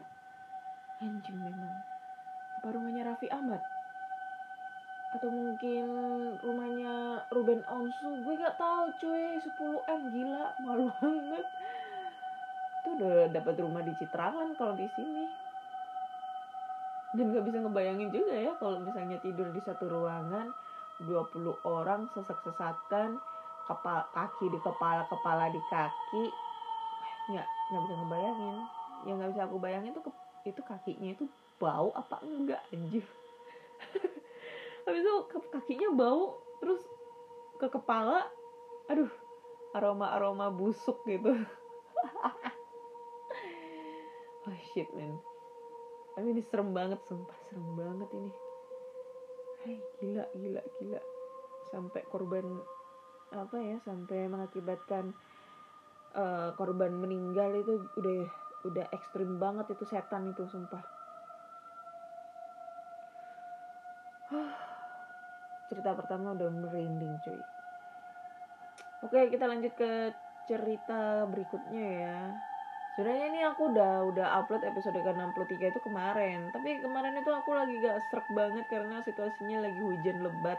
anjing 1.00 1.38
memang. 1.40 1.74
Apa 2.60 2.76
rumahnya 2.76 3.08
Raffi 3.08 3.32
Ahmad? 3.32 3.60
Atau 5.16 5.32
mungkin 5.32 5.86
rumahnya 6.44 7.24
Ruben 7.32 7.64
Onsu? 7.66 8.20
Gue 8.22 8.36
gak 8.36 8.60
tahu 8.60 8.84
cuy. 9.00 9.40
10 9.40 9.48
M 9.90 10.00
gila. 10.12 10.44
Malu 10.64 10.86
banget. 11.00 11.46
Itu 12.80 12.88
udah 13.00 13.32
dapat 13.32 13.54
rumah 13.58 13.82
di 13.82 13.92
Citrangan 13.96 14.54
kalau 14.54 14.76
di 14.76 14.86
sini. 14.94 15.24
Dan 17.16 17.34
gak 17.34 17.44
bisa 17.48 17.58
ngebayangin 17.58 18.12
juga 18.14 18.34
ya 18.38 18.52
kalau 18.60 18.78
misalnya 18.78 19.18
tidur 19.18 19.50
di 19.50 19.58
satu 19.66 19.90
ruangan 19.90 20.46
20 21.02 21.16
orang 21.66 22.06
sesak-sesakan 22.14 23.18
kepala 23.66 24.04
kaki 24.14 24.46
di 24.46 24.58
kepala 24.62 25.02
kepala 25.10 25.50
di 25.50 25.58
kaki. 25.72 26.24
Nggak 27.34 27.46
nggak 27.48 27.82
bisa 27.82 27.94
ngebayangin. 27.98 28.56
Yang 29.08 29.14
nggak 29.16 29.30
bisa 29.34 29.42
aku 29.48 29.56
bayangin 29.58 29.90
itu 29.96 30.02
itu 30.48 30.60
kakinya 30.64 31.12
itu 31.12 31.24
bau 31.60 31.92
apa 31.92 32.20
enggak 32.24 32.64
anjir. 32.72 33.04
Habis 34.88 35.02
itu 35.04 35.14
kakinya 35.52 35.88
bau 35.92 36.40
terus 36.60 36.80
ke 37.60 37.68
kepala 37.68 38.24
aduh 38.88 39.10
aroma 39.76 40.16
aroma 40.16 40.48
busuk 40.48 41.00
gitu. 41.04 41.36
Oh 44.48 44.56
shit 44.72 44.88
man. 44.96 45.20
Tapi 46.16 46.32
ini 46.32 46.42
serem 46.48 46.72
banget 46.72 46.96
sumpah 47.04 47.36
serem 47.44 47.76
banget 47.76 48.08
ini. 48.16 48.32
Hai 49.60 49.76
gila 50.00 50.24
gila 50.32 50.62
gila. 50.80 51.00
Sampai 51.68 52.02
korban 52.08 52.48
apa 53.30 53.56
ya 53.60 53.76
sampai 53.84 54.26
mengakibatkan 54.32 55.12
uh, 56.16 56.50
korban 56.56 56.98
meninggal 56.98 57.52
itu 57.52 57.84
udah 58.00 58.26
udah 58.64 58.86
ekstrim 58.92 59.40
banget 59.40 59.72
itu 59.72 59.84
setan 59.88 60.28
itu 60.28 60.44
sumpah. 60.48 60.84
Cerita 65.72 65.96
pertama 65.96 66.36
udah 66.36 66.48
merinding 66.52 67.16
cuy. 67.24 67.40
Oke 69.00 69.32
kita 69.32 69.48
lanjut 69.48 69.72
ke 69.80 70.12
cerita 70.44 71.24
berikutnya 71.30 71.86
ya. 72.04 72.18
Sebenarnya 72.98 73.26
ini 73.32 73.40
aku 73.46 73.70
udah 73.70 74.04
udah 74.12 74.26
upload 74.42 74.66
episode 74.66 74.98
ke 74.98 75.10
63 75.14 75.72
itu 75.72 75.80
kemarin. 75.80 76.50
Tapi 76.52 76.82
kemarin 76.84 77.16
itu 77.16 77.30
aku 77.30 77.54
lagi 77.54 77.78
gak 77.80 78.02
struck 78.10 78.26
banget 78.34 78.66
karena 78.68 78.98
situasinya 79.00 79.64
lagi 79.64 79.80
hujan 79.80 80.20
lebat. 80.20 80.58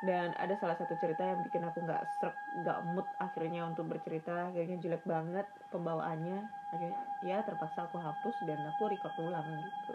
Dan 0.00 0.32
ada 0.40 0.56
salah 0.56 0.74
satu 0.80 0.96
cerita 0.96 1.20
yang 1.20 1.44
bikin 1.44 1.60
aku 1.60 1.84
nggak 1.84 2.00
serak 2.16 2.32
nggak 2.64 2.78
mood 2.96 3.04
akhirnya 3.20 3.68
untuk 3.68 3.86
bercerita. 3.92 4.48
Kayaknya 4.56 4.76
jelek 4.80 5.04
banget 5.04 5.46
pembawaannya 5.70 6.38
akhirnya 6.74 7.02
ya 7.22 7.42
terpaksa 7.46 7.86
aku 7.86 7.98
hapus 7.98 8.36
dan 8.46 8.58
aku 8.74 8.90
record 8.90 9.14
ulang 9.22 9.46
gitu. 9.46 9.94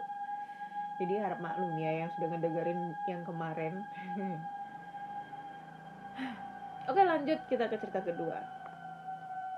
Jadi 0.96 1.20
harap 1.20 1.40
maklum 1.44 1.76
ya 1.76 2.04
yang 2.04 2.10
sudah 2.16 2.32
ngedengerin 2.32 2.96
yang 3.04 3.22
kemarin. 3.28 3.84
Oke 6.88 7.02
lanjut 7.04 7.38
kita 7.48 7.68
ke 7.68 7.76
cerita 7.76 8.00
kedua. 8.00 8.40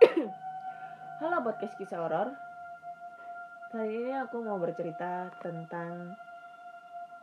Halo 1.22 1.38
podcast 1.46 1.78
kisah 1.78 2.02
horor. 2.02 2.34
Kali 3.70 4.02
ini 4.02 4.12
aku 4.18 4.42
mau 4.42 4.58
bercerita 4.58 5.30
tentang 5.38 6.18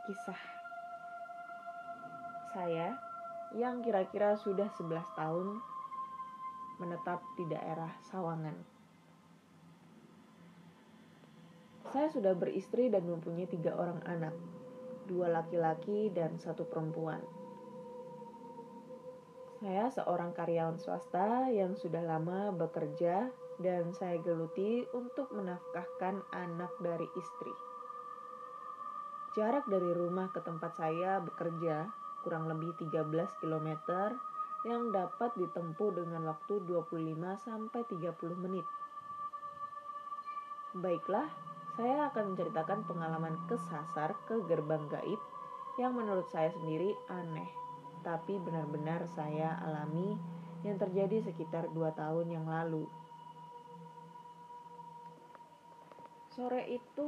kisah 0.08 0.42
saya 2.54 2.96
yang 3.52 3.84
kira-kira 3.84 4.38
sudah 4.40 4.70
11 4.80 5.04
tahun 5.18 5.48
menetap 6.80 7.20
di 7.36 7.48
daerah 7.52 7.92
Sawangan. 8.08 8.75
Saya 11.96 12.12
sudah 12.12 12.36
beristri 12.36 12.92
dan 12.92 13.08
mempunyai 13.08 13.48
tiga 13.48 13.72
orang 13.72 14.04
anak, 14.04 14.36
dua 15.08 15.32
laki-laki 15.32 16.12
dan 16.12 16.36
satu 16.36 16.68
perempuan. 16.68 17.24
Saya 19.64 19.88
seorang 19.88 20.36
karyawan 20.36 20.76
swasta 20.76 21.48
yang 21.56 21.80
sudah 21.80 22.04
lama 22.04 22.52
bekerja 22.52 23.32
dan 23.64 23.96
saya 23.96 24.20
geluti 24.20 24.84
untuk 24.92 25.32
menafkahkan 25.32 26.20
anak 26.36 26.76
dari 26.84 27.08
istri. 27.16 27.56
Jarak 29.40 29.64
dari 29.72 29.96
rumah 29.96 30.28
ke 30.36 30.44
tempat 30.44 30.76
saya 30.76 31.24
bekerja 31.24 31.88
kurang 32.28 32.52
lebih 32.52 32.76
13 32.76 33.08
km 33.40 33.72
yang 34.68 34.92
dapat 34.92 35.32
ditempuh 35.40 35.96
dengan 35.96 36.28
waktu 36.28 36.60
25 36.68 37.16
sampai 37.40 37.88
30 37.88 38.44
menit. 38.44 38.68
Baiklah, 40.76 41.55
saya 41.76 42.08
akan 42.12 42.34
menceritakan 42.36 42.88
pengalaman 42.88 43.36
kesasar 43.52 44.16
ke 44.26 44.40
gerbang 44.48 44.88
gaib 44.88 45.20
yang 45.76 45.92
menurut 45.92 46.28
saya 46.32 46.48
sendiri 46.56 46.96
aneh, 47.12 47.52
tapi 48.00 48.40
benar-benar 48.40 49.04
saya 49.12 49.60
alami 49.60 50.16
yang 50.64 50.80
terjadi 50.80 51.20
sekitar 51.28 51.68
2 51.76 52.00
tahun 52.00 52.32
yang 52.32 52.48
lalu. 52.48 52.88
Sore 56.36 56.68
itu 56.68 57.08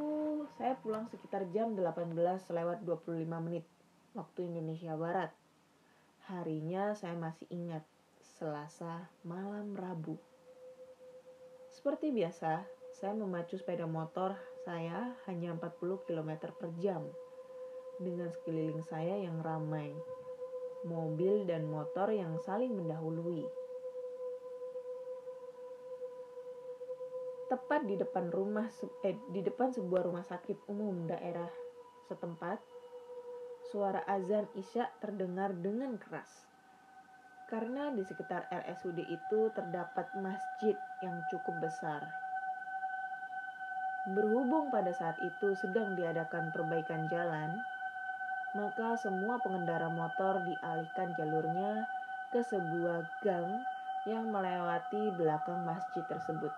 saya 0.56 0.80
pulang 0.80 1.08
sekitar 1.12 1.48
jam 1.52 1.76
18 1.76 2.16
lewat 2.48 2.84
25 2.88 3.28
menit 3.44 3.68
waktu 4.16 4.48
Indonesia 4.48 4.96
Barat. 4.96 5.32
Harinya 6.28 6.96
saya 6.96 7.16
masih 7.16 7.48
ingat, 7.52 7.84
Selasa 8.20 9.08
malam 9.24 9.76
Rabu. 9.76 10.20
Seperti 11.72 12.12
biasa, 12.12 12.77
saya 12.98 13.14
memacu 13.14 13.62
sepeda 13.62 13.86
motor 13.86 14.34
saya 14.66 15.14
hanya 15.30 15.54
40 15.54 16.02
km 16.10 16.50
per 16.58 16.74
jam. 16.82 17.06
Dengan 18.02 18.34
sekeliling 18.34 18.82
saya 18.82 19.22
yang 19.22 19.38
ramai, 19.46 19.94
mobil 20.82 21.46
dan 21.46 21.70
motor 21.70 22.10
yang 22.10 22.34
saling 22.42 22.74
mendahului. 22.74 23.46
Tepat 27.54 27.86
di 27.86 27.96
depan 28.02 28.34
rumah 28.34 28.66
eh, 29.06 29.14
di 29.30 29.46
depan 29.46 29.70
sebuah 29.78 30.02
rumah 30.10 30.26
sakit 30.26 30.66
umum 30.66 31.06
daerah 31.06 31.48
setempat, 32.10 32.58
suara 33.70 34.02
azan 34.10 34.50
Isya 34.58 34.90
terdengar 34.98 35.54
dengan 35.54 36.02
keras. 36.02 36.50
Karena 37.46 37.94
di 37.94 38.02
sekitar 38.04 38.50
RSUD 38.50 39.00
itu 39.06 39.40
terdapat 39.54 40.12
masjid 40.18 40.76
yang 41.06 41.16
cukup 41.32 41.62
besar. 41.64 42.27
Berhubung 44.08 44.72
pada 44.72 44.96
saat 44.96 45.20
itu 45.20 45.52
sedang 45.60 45.91
diadakan 46.00 46.48
perbaikan 46.56 47.12
jalan, 47.12 47.60
maka 48.56 48.96
semua 48.96 49.36
pengendara 49.43 49.91
motor 49.91 50.39
dialihkan 50.48 51.12
jalurnya 51.20 51.84
ke 52.32 52.39
sebuah 52.39 53.04
gang 53.20 53.67
yang 54.08 54.32
melewati 54.32 55.12
belakang 55.12 55.60
masjid 55.67 56.08
tersebut. 56.08 56.56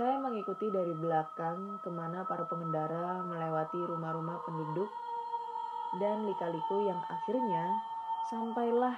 Saya 0.00 0.16
mengikuti 0.16 0.72
dari 0.72 0.96
belakang 0.96 1.76
ke 1.84 1.90
mana 1.92 2.24
para 2.24 2.48
pengendara 2.48 3.20
melewati 3.28 3.84
rumah-rumah 3.84 4.40
penduduk 4.48 4.88
dan 6.00 6.24
lika-liku 6.24 6.88
yang 6.88 7.04
akhirnya 7.04 7.76
sampailah 8.32 8.96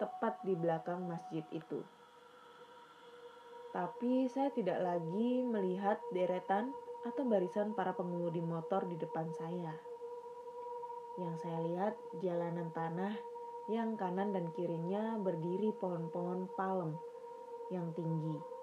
tepat 0.00 0.40
di 0.40 0.56
belakang 0.56 1.04
masjid 1.04 1.44
itu. 1.52 1.84
Tapi 3.76 4.24
saya 4.32 4.48
tidak 4.56 4.80
lagi 4.80 5.44
melihat 5.44 6.00
deretan 6.08 6.72
atau 7.04 7.28
barisan 7.28 7.76
para 7.76 7.92
pengemudi 7.92 8.40
motor 8.40 8.88
di 8.88 8.96
depan 8.96 9.28
saya. 9.36 9.76
Yang 11.20 11.44
saya 11.44 11.60
lihat 11.60 11.94
jalanan 12.24 12.72
tanah 12.72 13.12
yang 13.68 14.00
kanan 14.00 14.32
dan 14.32 14.48
kirinya 14.56 15.20
berdiri 15.20 15.76
pohon-pohon 15.76 16.48
palem 16.56 16.96
yang 17.68 17.92
tinggi 17.92 18.56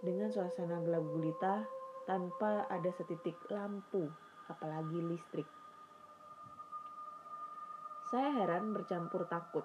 dengan 0.00 0.32
suasana 0.32 0.80
gelap 0.80 1.04
gulita 1.12 1.64
tanpa 2.08 2.64
ada 2.72 2.88
setitik 2.96 3.36
lampu, 3.52 4.08
apalagi 4.48 4.96
listrik. 4.96 5.46
Saya 8.08 8.32
heran 8.42 8.74
bercampur 8.74 9.28
takut. 9.28 9.62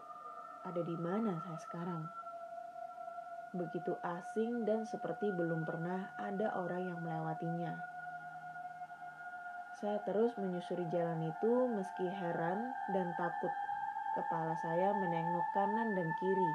Ada 0.68 0.82
di 0.84 0.98
mana 1.00 1.40
saya 1.42 1.60
sekarang? 1.66 2.25
Begitu 3.56 3.96
asing 4.04 4.68
dan 4.68 4.84
seperti 4.84 5.32
belum 5.32 5.64
pernah 5.64 6.12
ada 6.20 6.52
orang 6.60 6.92
yang 6.92 7.00
melewatinya. 7.00 7.72
Saya 9.80 10.04
terus 10.04 10.36
menyusuri 10.36 10.84
jalan 10.92 11.24
itu 11.24 11.72
meski 11.72 12.12
heran 12.12 12.76
dan 12.92 13.16
takut. 13.16 13.52
Kepala 14.12 14.60
saya 14.60 14.92
menengok 14.92 15.48
kanan 15.56 15.96
dan 15.96 16.12
kiri. 16.20 16.52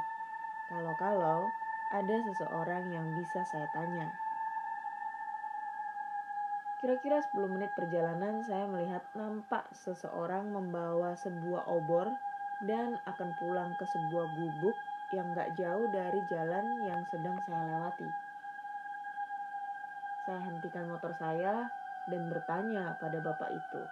Kalau-kalau 0.69 1.49
ada 1.89 2.17
seseorang 2.21 2.93
yang 2.93 3.17
bisa 3.17 3.49
saya 3.49 3.69
tanya. 3.73 4.13
Kira-kira 6.81 7.21
10 7.21 7.37
menit 7.49 7.73
perjalanan 7.77 8.41
saya 8.45 8.65
melihat 8.65 9.05
nampak 9.13 9.69
seseorang 9.73 10.49
membawa 10.49 11.13
sebuah 11.17 11.69
obor 11.69 12.13
dan 12.65 12.97
akan 13.05 13.37
pulang 13.37 13.73
ke 13.77 13.85
sebuah 13.85 14.33
gubuk 14.33 14.77
yang 15.11 15.35
gak 15.35 15.59
jauh 15.59 15.91
dari 15.91 16.21
jalan 16.31 16.67
yang 16.87 17.03
sedang 17.11 17.35
saya 17.43 17.67
lewati. 17.67 18.11
Saya 20.27 20.41
hentikan 20.47 20.87
motor 20.87 21.11
saya 21.19 21.67
dan 22.07 22.31
bertanya 22.31 22.95
pada 23.03 23.19
bapak 23.19 23.51
itu. 23.51 23.83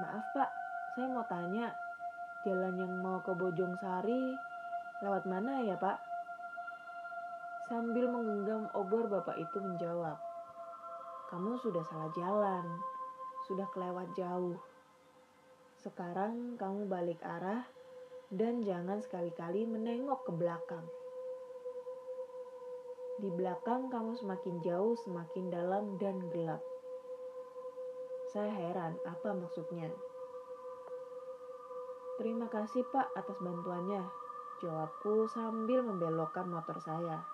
Maaf 0.00 0.24
pak, 0.32 0.50
saya 0.96 1.06
mau 1.12 1.26
tanya, 1.28 1.68
jalan 2.40 2.74
yang 2.80 2.94
mau 3.04 3.20
ke 3.20 3.36
Bojong 3.36 3.76
Sari 3.76 4.32
lewat 5.04 5.28
mana 5.28 5.60
ya 5.60 5.76
pak? 5.76 6.00
Sambil 7.68 8.08
menggenggam 8.08 8.66
obor 8.72 9.06
bapak 9.12 9.36
itu 9.36 9.60
menjawab, 9.60 10.16
kamu 11.28 11.60
sudah 11.60 11.84
salah 11.86 12.10
jalan, 12.16 12.64
sudah 13.46 13.68
kelewat 13.76 14.08
jauh. 14.16 14.56
Sekarang 15.78 16.56
kamu 16.56 16.88
balik 16.88 17.20
arah 17.22 17.62
dan 18.30 18.62
jangan 18.62 19.02
sekali-kali 19.02 19.66
menengok 19.66 20.22
ke 20.22 20.32
belakang. 20.38 20.86
Di 23.18 23.26
belakang 23.26 23.90
kamu 23.90 24.14
semakin 24.16 24.62
jauh, 24.62 24.94
semakin 25.02 25.50
dalam 25.50 25.98
dan 25.98 26.22
gelap. 26.30 26.62
Saya 28.30 28.54
heran 28.54 28.94
apa 29.02 29.34
maksudnya. 29.34 29.90
Terima 32.22 32.46
kasih 32.46 32.86
pak 32.94 33.10
atas 33.18 33.34
bantuannya, 33.42 34.06
jawabku 34.62 35.26
sambil 35.26 35.82
membelokkan 35.82 36.46
motor 36.46 36.78
saya. 36.78 37.26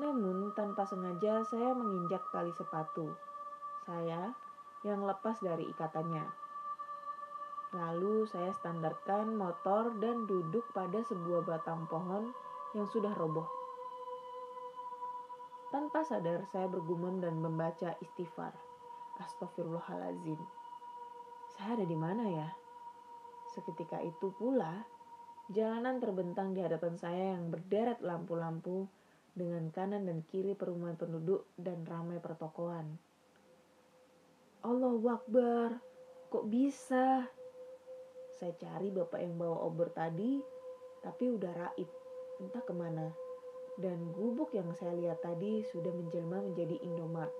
Namun 0.00 0.56
tanpa 0.56 0.88
sengaja 0.88 1.44
saya 1.44 1.76
menginjak 1.76 2.24
tali 2.32 2.56
sepatu. 2.56 3.12
Saya 3.84 4.32
yang 4.80 5.04
lepas 5.04 5.36
dari 5.44 5.68
ikatannya. 5.68 6.45
Lalu 7.76 8.24
saya 8.24 8.56
standarkan 8.56 9.36
motor 9.36 9.92
dan 10.00 10.24
duduk 10.24 10.64
pada 10.72 11.04
sebuah 11.04 11.44
batang 11.44 11.84
pohon 11.92 12.32
yang 12.72 12.88
sudah 12.88 13.12
roboh. 13.12 13.44
Tanpa 15.68 16.00
sadar 16.08 16.48
saya 16.48 16.72
bergumam 16.72 17.20
dan 17.20 17.36
membaca 17.36 17.92
istighfar. 18.00 18.56
Astagfirullahalazim. 19.20 20.40
Saya 21.52 21.76
ada 21.76 21.84
di 21.84 21.96
mana 21.96 22.24
ya? 22.24 22.48
Seketika 23.52 24.00
itu 24.00 24.32
pula, 24.36 24.84
jalanan 25.52 26.00
terbentang 26.00 26.56
di 26.56 26.64
hadapan 26.64 26.96
saya 26.96 27.36
yang 27.36 27.52
berderet 27.52 28.00
lampu-lampu 28.00 28.88
dengan 29.36 29.68
kanan 29.68 30.08
dan 30.08 30.24
kiri 30.32 30.56
perumahan 30.56 30.96
penduduk 30.96 31.44
dan 31.60 31.84
ramai 31.84 32.20
pertokoan. 32.24 32.96
Allah 34.64 34.96
Akbar, 35.12 35.76
kok 36.32 36.48
bisa? 36.48 37.35
Saya 38.36 38.52
cari 38.60 38.92
bapak 38.92 39.16
yang 39.16 39.40
bawa 39.40 39.64
obor 39.64 39.88
tadi, 39.96 40.36
tapi 41.00 41.32
udah 41.32 41.52
raib, 41.56 41.88
entah 42.36 42.60
ke 42.60 42.76
mana. 42.76 43.08
Dan 43.80 44.12
gubuk 44.12 44.52
yang 44.52 44.72
saya 44.76 44.92
lihat 44.92 45.24
tadi 45.24 45.64
sudah 45.72 45.88
menjelma 45.88 46.44
menjadi 46.44 46.76
Indomart. 46.84 47.32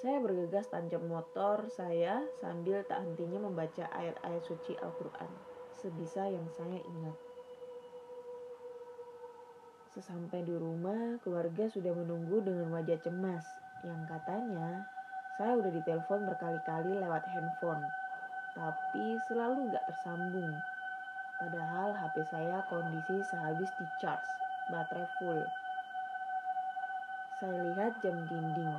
Saya 0.00 0.16
bergegas 0.24 0.72
tancap 0.72 1.04
motor 1.04 1.68
saya 1.68 2.24
sambil 2.40 2.80
tak 2.88 3.04
hentinya 3.04 3.44
membaca 3.44 3.84
ayat-ayat 3.92 4.42
suci 4.48 4.72
Al-Quran, 4.80 5.28
sebisa 5.76 6.24
yang 6.24 6.48
saya 6.56 6.80
ingat. 6.80 7.16
Sesampai 9.92 10.40
di 10.48 10.56
rumah, 10.56 11.20
keluarga 11.20 11.68
sudah 11.68 11.92
menunggu 11.92 12.40
dengan 12.40 12.72
wajah 12.72 12.96
cemas 13.04 13.44
yang 13.84 14.08
katanya 14.08 14.88
saya 15.36 15.56
udah 15.56 15.72
ditelepon 15.72 16.28
berkali-kali 16.28 17.00
lewat 17.00 17.24
handphone, 17.32 17.84
tapi 18.54 19.18
selalu 19.30 19.70
gak 19.70 19.86
tersambung. 19.86 20.58
Padahal 21.40 21.96
HP 21.96 22.20
saya 22.28 22.60
kondisi 22.68 23.24
sehabis 23.24 23.70
di 23.80 23.86
charge, 23.96 24.28
baterai 24.68 25.08
full. 25.16 25.40
Saya 27.40 27.56
lihat 27.72 27.96
jam 28.04 28.16
dinding. 28.28 28.76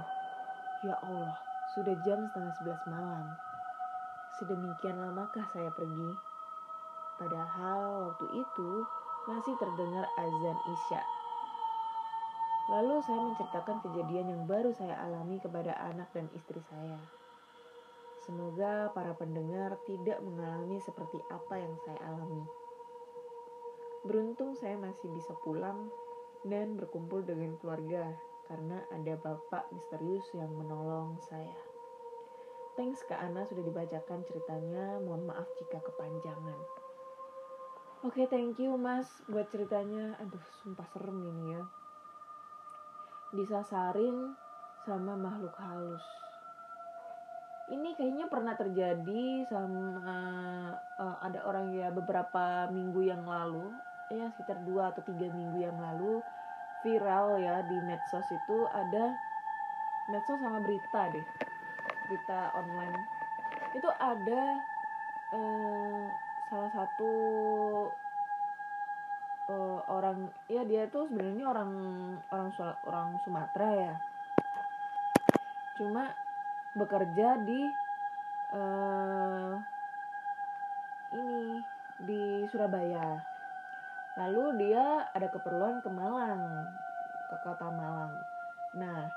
Ya 0.86 0.94
Allah, 1.02 1.34
sudah 1.74 1.98
jam 2.06 2.30
setengah 2.30 2.54
sebelas 2.62 2.82
malam. 2.86 3.26
Sedemikian 4.38 5.02
lamakah 5.02 5.46
saya 5.50 5.74
pergi? 5.74 6.12
Padahal 7.18 8.10
waktu 8.10 8.28
itu 8.38 8.70
masih 9.30 9.54
terdengar 9.58 10.06
azan 10.18 10.58
Isya. 10.70 11.02
Lalu 12.70 13.02
saya 13.02 13.20
menceritakan 13.26 13.78
kejadian 13.86 14.28
yang 14.38 14.44
baru 14.46 14.70
saya 14.74 14.98
alami 15.02 15.42
kepada 15.42 15.74
anak 15.82 16.10
dan 16.14 16.30
istri 16.38 16.62
saya. 16.70 17.21
Semoga 18.22 18.94
para 18.94 19.18
pendengar 19.18 19.82
tidak 19.90 20.22
mengalami 20.22 20.78
seperti 20.78 21.18
apa 21.34 21.58
yang 21.58 21.74
saya 21.82 21.98
alami. 22.06 22.46
Beruntung 24.06 24.54
saya 24.54 24.78
masih 24.78 25.10
bisa 25.14 25.34
pulang 25.42 25.90
dan 26.46 26.78
berkumpul 26.78 27.26
dengan 27.26 27.58
keluarga 27.58 28.14
karena 28.50 28.82
ada 28.94 29.14
bapak 29.18 29.70
misterius 29.74 30.26
yang 30.38 30.50
menolong 30.54 31.18
saya. 31.26 31.58
Thanks 32.78 33.04
ke 33.04 33.14
Ana 33.14 33.46
sudah 33.46 33.62
dibacakan 33.62 34.24
ceritanya. 34.26 35.02
Mohon 35.02 35.34
maaf 35.36 35.48
jika 35.60 35.82
kepanjangan. 35.82 36.60
Oke, 38.02 38.26
okay, 38.26 38.26
thank 38.32 38.58
you 38.58 38.74
Mas 38.80 39.06
buat 39.30 39.50
ceritanya. 39.54 40.18
Aduh, 40.18 40.42
sumpah 40.64 40.88
serem 40.90 41.22
ini 41.22 41.54
ya. 41.54 41.64
Disasarin 43.38 44.34
sama 44.88 45.14
makhluk 45.14 45.54
halus. 45.62 46.06
Ini 47.72 47.96
kayaknya 47.96 48.28
pernah 48.28 48.52
terjadi 48.60 49.48
sama 49.48 50.04
uh, 51.00 51.18
ada 51.24 51.40
orang 51.48 51.72
ya 51.72 51.88
beberapa 51.88 52.68
minggu 52.68 53.08
yang 53.08 53.24
lalu, 53.24 53.72
ya 54.12 54.28
sekitar 54.36 54.60
dua 54.68 54.92
atau 54.92 55.00
tiga 55.08 55.32
minggu 55.32 55.64
yang 55.64 55.80
lalu 55.80 56.20
viral 56.84 57.40
ya 57.40 57.64
di 57.64 57.78
medsos 57.88 58.28
itu 58.28 58.58
ada 58.76 59.16
medsos 60.12 60.36
sama 60.44 60.60
berita 60.60 61.16
deh, 61.16 61.26
berita 62.12 62.52
online. 62.60 63.00
Itu 63.72 63.88
ada 63.88 64.44
uh, 65.32 66.06
salah 66.52 66.72
satu 66.76 67.14
uh, 69.48 69.80
orang 69.88 70.28
ya 70.52 70.68
dia 70.68 70.92
tuh 70.92 71.08
sebenarnya 71.08 71.48
orang 71.48 71.72
orang 72.36 72.52
orang 72.84 73.08
Sumatera 73.24 73.70
ya. 73.80 73.94
Cuma 75.80 76.12
bekerja 76.76 77.40
di 77.44 77.62
uh, 78.56 79.54
ini 81.16 81.60
di 82.08 82.24
Surabaya. 82.48 83.20
Lalu 84.20 84.68
dia 84.68 85.08
ada 85.12 85.28
keperluan 85.32 85.80
ke 85.84 85.90
Malang 85.92 86.68
ke 87.32 87.36
kota 87.44 87.68
Malang. 87.72 88.14
Nah 88.76 89.08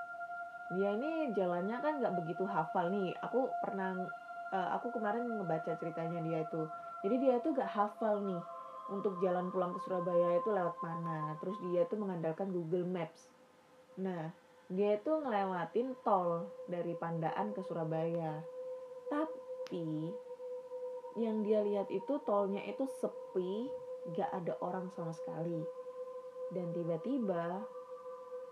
dia 0.75 0.91
ini 0.97 1.31
jalannya 1.35 1.79
kan 1.83 2.03
nggak 2.03 2.15
begitu 2.25 2.47
hafal 2.47 2.91
nih. 2.91 3.15
Aku 3.23 3.51
pernah 3.63 3.95
uh, 4.55 4.69
aku 4.79 4.95
kemarin 4.95 5.27
ngebaca 5.27 5.75
ceritanya 5.79 6.23
dia 6.23 6.47
itu. 6.47 6.63
Jadi 7.05 7.17
dia 7.21 7.37
tuh 7.45 7.53
gak 7.53 7.69
hafal 7.69 8.25
nih 8.25 8.41
untuk 8.89 9.21
jalan 9.21 9.53
pulang 9.53 9.77
ke 9.77 9.81
Surabaya 9.85 10.41
itu 10.41 10.49
lewat 10.49 10.77
mana. 10.81 11.37
Terus 11.43 11.57
dia 11.69 11.85
tuh 11.85 12.01
mengandalkan 12.01 12.49
Google 12.49 12.89
Maps. 12.89 13.29
Nah 14.01 14.33
dia 14.73 14.97
tuh 15.05 15.21
ngelewatin 15.21 15.93
tol 16.01 16.49
dari 16.65 16.97
Pandaan 16.97 17.53
ke 17.53 17.61
Surabaya. 17.61 18.41
Tapi 19.13 20.09
yang 21.21 21.45
dia 21.45 21.61
lihat 21.61 21.93
itu 21.93 22.17
tolnya 22.25 22.65
itu 22.65 22.89
sepi 23.01 23.69
gak 24.17 24.31
ada 24.33 24.57
orang 24.65 24.89
sama 24.97 25.13
sekali. 25.13 25.61
Dan 26.53 26.73
tiba-tiba 26.73 27.61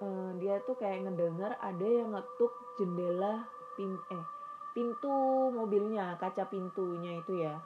uh, 0.04 0.30
dia 0.36 0.60
tuh 0.68 0.76
kayak 0.76 1.08
ngedengar 1.08 1.56
ada 1.60 1.86
yang 1.86 2.12
ngetuk 2.12 2.52
jendela 2.76 3.48
pin 3.76 3.96
eh 4.12 4.24
pintu 4.72 5.48
mobilnya 5.52 6.16
kaca 6.20 6.48
pintunya 6.48 7.20
itu 7.20 7.40
ya. 7.40 7.56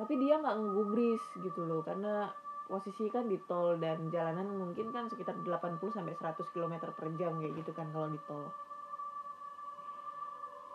Tapi 0.00 0.16
dia 0.16 0.40
nggak 0.40 0.56
ngegubris 0.56 1.24
gitu 1.44 1.68
loh 1.68 1.84
karena 1.84 2.32
posisi 2.72 3.12
kan 3.12 3.28
di 3.28 3.36
tol 3.44 3.76
dan 3.76 4.08
jalanan 4.08 4.48
mungkin 4.48 4.88
kan 4.88 5.12
sekitar 5.12 5.36
80 5.44 5.76
sampai 5.92 6.16
100 6.16 6.40
km 6.56 6.88
per 6.96 7.12
jam 7.20 7.36
kayak 7.36 7.52
gitu 7.60 7.76
kan 7.76 7.92
kalau 7.92 8.08
di 8.08 8.20
tol. 8.24 8.48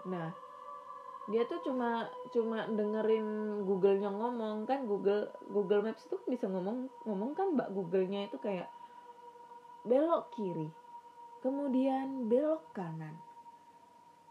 Nah, 0.05 0.29
dia 1.27 1.43
tuh 1.49 1.59
cuma 1.65 2.07
cuma 2.31 2.69
dengerin 2.71 3.59
Google-nya 3.67 4.13
ngomong 4.13 4.63
kan 4.63 4.87
Google 4.87 5.27
Google 5.51 5.83
Maps 5.83 6.07
itu 6.07 6.15
bisa 6.23 6.47
ngomong 6.47 6.87
ngomong 7.03 7.35
kan 7.35 7.51
mbak 7.51 7.73
Google-nya 7.75 8.31
itu 8.31 8.39
kayak 8.39 8.71
belok 9.83 10.31
kiri 10.31 10.71
kemudian 11.43 12.31
belok 12.31 12.63
kanan 12.71 13.19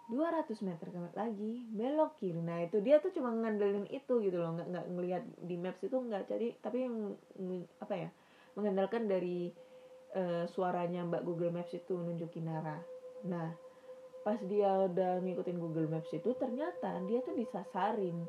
200 0.07 0.63
meter 0.63 0.87
lagi 1.19 1.67
belok 1.75 2.15
kiri. 2.23 2.39
Nah 2.39 2.63
itu 2.63 2.79
dia 2.79 3.03
tuh 3.03 3.11
cuma 3.11 3.35
ngandelin 3.35 3.91
itu 3.91 4.23
gitu 4.23 4.39
loh. 4.39 4.55
Nggak 4.55 4.69
nggak 4.71 4.87
ngelihat 4.95 5.23
di 5.43 5.57
maps 5.59 5.83
itu 5.83 5.97
nggak. 5.99 6.31
Jadi 6.31 6.49
tapi 6.63 6.87
yang 6.87 6.95
apa 7.83 7.95
ya 7.95 8.09
mengandalkan 8.55 9.11
dari 9.11 9.51
uh, 10.17 10.45
suaranya 10.49 11.05
mbak 11.05 11.23
Google 11.23 11.53
Maps 11.53 11.77
itu 11.77 11.93
nunjukin 11.93 12.49
arah 12.49 12.81
nah 13.25 13.53
pas 14.25 14.41
dia 14.49 14.91
udah 14.91 15.23
ngikutin 15.23 15.59
Google 15.61 15.87
Maps 15.87 16.11
itu 16.11 16.35
ternyata 16.35 16.99
dia 17.07 17.23
tuh 17.23 17.39
disasarin. 17.39 18.27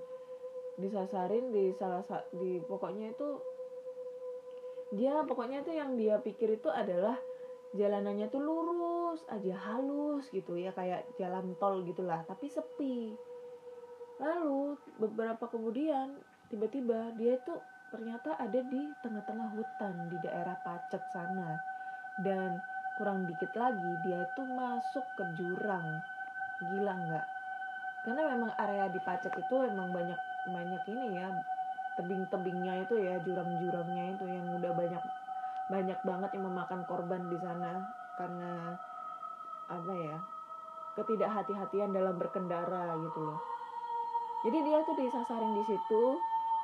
Disasarin 0.77 1.49
di 1.49 1.73
salah 1.73 2.05
di 2.37 2.61
pokoknya 2.61 3.17
itu 3.17 3.29
dia 4.93 5.25
pokoknya 5.25 5.65
tuh 5.65 5.73
yang 5.73 5.97
dia 5.97 6.21
pikir 6.21 6.61
itu 6.61 6.69
adalah 6.69 7.17
jalanannya 7.73 8.29
tuh 8.29 8.37
lurus 8.45 8.77
aja 9.29 9.55
halus 9.57 10.29
gitu 10.29 10.53
ya 10.57 10.69
kayak 10.73 11.05
jalan 11.17 11.53
tol 11.57 11.81
gitulah 11.85 12.21
tapi 12.25 12.49
sepi. 12.49 13.13
Lalu 14.17 14.77
beberapa 14.97 15.45
kemudian 15.45 16.17
tiba-tiba 16.49 17.13
dia 17.17 17.37
itu 17.37 17.53
ternyata 17.93 18.35
ada 18.35 18.59
di 18.59 18.81
tengah-tengah 19.05 19.49
hutan 19.53 19.93
di 20.09 20.17
daerah 20.25 20.57
Pacet 20.65 21.03
sana. 21.13 21.57
Dan 22.17 22.57
kurang 22.97 23.29
dikit 23.29 23.53
lagi 23.53 23.91
dia 24.03 24.25
itu 24.25 24.41
masuk 24.41 25.05
ke 25.15 25.23
jurang. 25.37 26.01
Gila 26.57 26.93
nggak? 26.97 27.27
Karena 28.07 28.21
memang 28.33 28.51
area 28.57 28.89
di 28.89 28.99
Pacet 29.05 29.33
itu 29.37 29.55
emang 29.61 29.93
banyak 29.93 30.17
banyak 30.47 30.83
ini 30.89 31.19
ya 31.19 31.29
tebing-tebingnya 31.99 32.87
itu 32.87 32.95
ya 33.01 33.19
jurang-jurangnya 33.21 34.15
itu 34.15 34.25
yang 34.29 34.47
udah 34.57 34.71
banyak 34.73 35.03
banyak 35.67 35.99
banget 36.01 36.29
yang 36.33 36.45
memakan 36.49 36.81
korban 36.89 37.21
di 37.29 37.37
sana. 37.37 37.85
Karena 38.17 38.73
apa 39.67 39.93
ya 39.93 40.17
ketidakhati-hatian 40.97 41.93
dalam 41.93 42.17
berkendara 42.17 42.97
gitu 43.05 43.19
loh. 43.21 43.39
Jadi 44.47 44.57
dia 44.65 44.79
tuh 44.85 44.95
disasarin 44.97 45.53
di 45.53 45.63
situ 45.69 46.03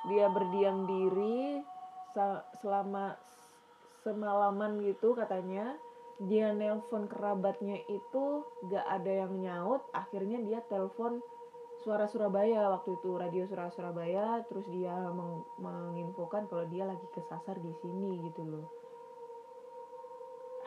dia 0.10 0.28
berdiam 0.28 0.84
diri 0.84 1.64
selama 2.60 3.16
semalaman 4.04 4.84
gitu 4.84 5.16
katanya 5.16 5.74
dia 6.22 6.54
nelpon 6.54 7.10
kerabatnya 7.10 7.80
itu 7.90 8.46
gak 8.70 8.86
ada 8.86 9.26
yang 9.26 9.34
nyaut 9.42 9.82
akhirnya 9.96 10.38
dia 10.46 10.60
telepon 10.70 11.24
suara 11.82 12.06
Surabaya 12.06 12.70
waktu 12.70 12.96
itu 13.00 13.18
radio 13.18 13.44
suara 13.50 13.74
Surabaya 13.74 14.44
terus 14.48 14.68
dia 14.70 14.94
meng 15.10 15.44
menginfokan 15.58 16.46
kalau 16.48 16.64
dia 16.70 16.86
lagi 16.86 17.04
kesasar 17.12 17.60
di 17.60 17.74
sini 17.82 18.24
gitu 18.30 18.44
loh. 18.46 18.68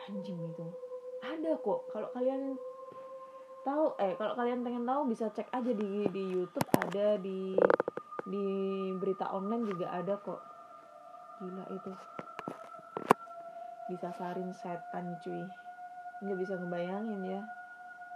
Anjing 0.07 0.37
itu 0.37 0.86
ada 1.21 1.51
kok 1.57 1.89
kalau 1.89 2.09
kalian 2.13 2.53
tahu 3.65 3.85
eh 3.99 4.15
kalau 4.15 4.33
kalian 4.37 4.63
pengen 4.63 4.87
tahu 4.87 5.11
bisa 5.11 5.27
cek 5.33 5.51
aja 5.51 5.71
di 5.75 6.07
di 6.07 6.23
YouTube 6.31 6.69
ada 6.71 7.19
di 7.19 7.57
di 8.27 8.47
berita 8.99 9.31
online 9.31 9.63
juga 9.67 9.87
ada 9.91 10.19
kok. 10.19 10.41
Gila 11.39 11.65
itu. 11.71 11.93
Disasarin 13.87 14.51
setan 14.51 15.15
cuy. 15.23 15.47
Nggak 16.23 16.37
bisa 16.43 16.53
ngebayangin 16.59 17.21
ya. 17.23 17.41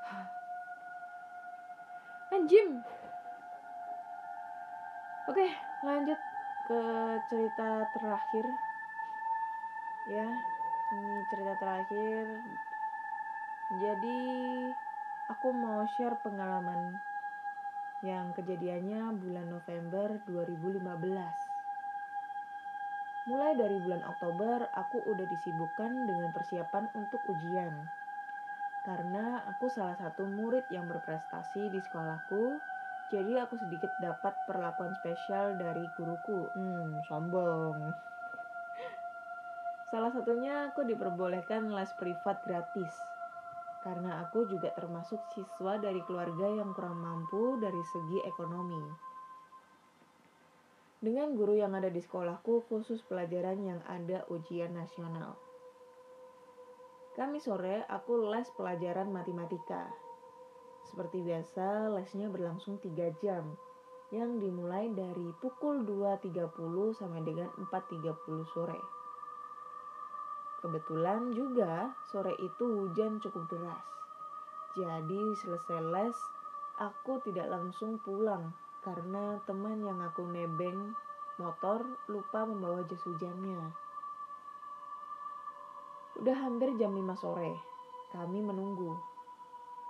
Anjim 2.36 2.80
oke 5.28 5.48
lanjut 5.84 6.20
ke 6.68 6.82
cerita 7.28 7.88
terakhir. 7.96 8.46
Ya 10.12 10.28
ini 10.92 11.24
cerita 11.32 11.54
terakhir 11.60 12.24
jadi 13.80 14.20
aku 15.32 15.56
mau 15.56 15.88
share 15.96 16.20
pengalaman 16.20 17.00
yang 18.04 18.36
kejadiannya 18.36 19.16
bulan 19.16 19.48
November 19.48 20.20
2015 20.28 20.82
Mulai 23.22 23.54
dari 23.54 23.78
bulan 23.86 24.02
Oktober, 24.02 24.66
aku 24.74 25.06
udah 25.06 25.30
disibukkan 25.30 26.10
dengan 26.10 26.34
persiapan 26.34 26.90
untuk 26.98 27.22
ujian. 27.30 27.70
Karena 28.82 29.46
aku 29.46 29.70
salah 29.70 29.94
satu 29.94 30.26
murid 30.26 30.66
yang 30.74 30.90
berprestasi 30.90 31.70
di 31.70 31.78
sekolahku, 31.78 32.58
jadi 33.14 33.46
aku 33.46 33.62
sedikit 33.62 33.94
dapat 34.02 34.34
perlakuan 34.50 34.98
spesial 34.98 35.54
dari 35.54 35.86
guruku. 35.94 36.50
Hmm, 36.58 36.98
sombong. 37.06 37.94
Salah 39.94 40.10
satunya 40.10 40.74
aku 40.74 40.82
diperbolehkan 40.82 41.70
les 41.70 41.94
privat 42.02 42.42
gratis. 42.42 43.21
Karena 43.82 44.22
aku 44.26 44.46
juga 44.46 44.70
termasuk 44.78 45.18
siswa 45.34 45.82
dari 45.82 46.02
keluarga 46.06 46.46
yang 46.46 46.74
kurang 46.78 47.02
mampu 47.02 47.58
dari 47.58 47.82
segi 47.82 48.22
ekonomi 48.26 49.10
dengan 51.02 51.34
guru 51.34 51.58
yang 51.58 51.74
ada 51.74 51.90
di 51.90 51.98
sekolahku 51.98 52.70
khusus 52.70 53.02
pelajaran 53.10 53.58
yang 53.66 53.82
ada 53.90 54.22
ujian 54.30 54.70
nasional. 54.78 55.34
Kami 57.18 57.42
sore 57.42 57.82
aku 57.90 58.30
les 58.30 58.46
pelajaran 58.54 59.10
matematika. 59.10 59.90
Seperti 60.86 61.26
biasa, 61.26 61.90
lesnya 61.90 62.30
berlangsung 62.30 62.78
3 62.78 63.18
jam 63.18 63.58
yang 64.14 64.38
dimulai 64.38 64.94
dari 64.94 65.34
pukul 65.42 65.82
2.30 65.90 66.54
sampai 66.94 67.22
dengan 67.26 67.50
4.30 67.58 68.54
sore. 68.54 69.01
Kebetulan 70.62 71.34
juga 71.34 71.90
sore 72.14 72.38
itu 72.38 72.62
hujan 72.62 73.18
cukup 73.18 73.50
deras. 73.50 73.82
Jadi 74.78 75.34
selesai 75.42 75.82
les, 75.90 76.18
aku 76.78 77.18
tidak 77.26 77.50
langsung 77.50 77.98
pulang 78.06 78.54
karena 78.86 79.42
teman 79.50 79.82
yang 79.82 79.98
aku 80.06 80.22
nebeng 80.26 80.94
motor 81.42 81.82
lupa 82.06 82.46
membawa 82.46 82.86
jas 82.86 83.02
hujannya. 83.06 83.74
Udah 86.22 86.38
hampir 86.38 86.78
jam 86.78 86.94
5 86.94 87.18
sore, 87.18 87.58
kami 88.14 88.46
menunggu. 88.46 88.94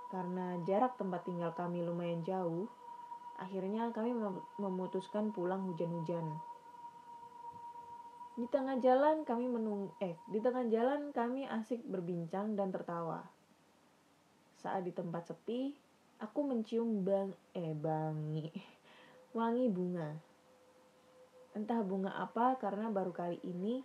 Karena 0.08 0.56
jarak 0.64 0.96
tempat 0.96 1.28
tinggal 1.28 1.52
kami 1.52 1.84
lumayan 1.84 2.24
jauh, 2.24 2.64
akhirnya 3.36 3.92
kami 3.92 4.16
memutuskan 4.56 5.32
pulang 5.36 5.68
hujan-hujan. 5.68 6.40
Di 8.32 8.48
tengah 8.48 8.80
jalan 8.80 9.28
kami 9.28 9.44
menung 9.44 9.92
eh 10.00 10.16
di 10.32 10.40
tengah 10.40 10.64
jalan 10.72 11.12
kami 11.12 11.44
asik 11.44 11.84
berbincang 11.84 12.56
dan 12.56 12.72
tertawa. 12.72 13.28
Saat 14.56 14.88
di 14.88 14.92
tempat 14.96 15.28
sepi, 15.28 15.76
aku 16.16 16.40
mencium 16.40 17.04
bang 17.04 17.28
eh 17.52 17.76
bangi 17.76 18.48
wangi 19.36 19.68
bunga. 19.68 20.16
Entah 21.52 21.84
bunga 21.84 22.16
apa 22.16 22.56
karena 22.56 22.88
baru 22.88 23.12
kali 23.12 23.36
ini 23.44 23.84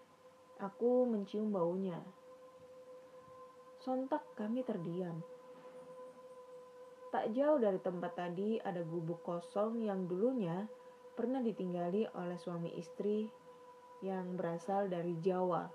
aku 0.64 1.04
mencium 1.04 1.52
baunya. 1.52 2.00
Sontak 3.84 4.24
kami 4.40 4.64
terdiam. 4.64 5.20
Tak 7.12 7.36
jauh 7.36 7.60
dari 7.60 7.84
tempat 7.84 8.16
tadi 8.16 8.64
ada 8.64 8.80
gubuk 8.80 9.28
kosong 9.28 9.84
yang 9.84 10.08
dulunya 10.08 10.72
pernah 11.20 11.44
ditinggali 11.44 12.08
oleh 12.16 12.40
suami 12.40 12.72
istri 12.80 13.28
yang 14.06 14.38
berasal 14.38 14.86
dari 14.90 15.18
Jawa. 15.22 15.66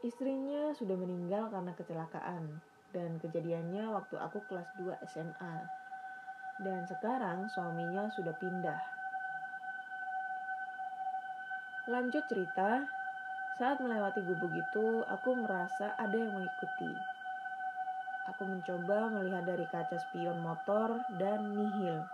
Istrinya 0.00 0.72
sudah 0.72 0.96
meninggal 0.96 1.52
karena 1.52 1.76
kecelakaan 1.76 2.64
dan 2.96 3.20
kejadiannya 3.20 3.92
waktu 3.92 4.16
aku 4.16 4.40
kelas 4.48 4.68
2 4.80 4.96
SMA 5.12 5.56
dan 6.60 6.84
sekarang 6.88 7.48
suaminya 7.52 8.08
sudah 8.12 8.32
pindah. 8.36 8.80
Lanjut 11.88 12.22
cerita, 12.28 12.84
saat 13.56 13.80
melewati 13.80 14.24
gubuk 14.24 14.52
itu, 14.52 15.04
aku 15.08 15.36
merasa 15.36 15.96
ada 15.96 16.16
yang 16.16 16.32
mengikuti. 16.32 16.92
Aku 18.30 18.46
mencoba 18.46 19.10
melihat 19.10 19.48
dari 19.48 19.66
kaca 19.68 19.96
spion 19.98 20.38
motor 20.44 21.02
dan 21.18 21.50
nihil. 21.56 22.04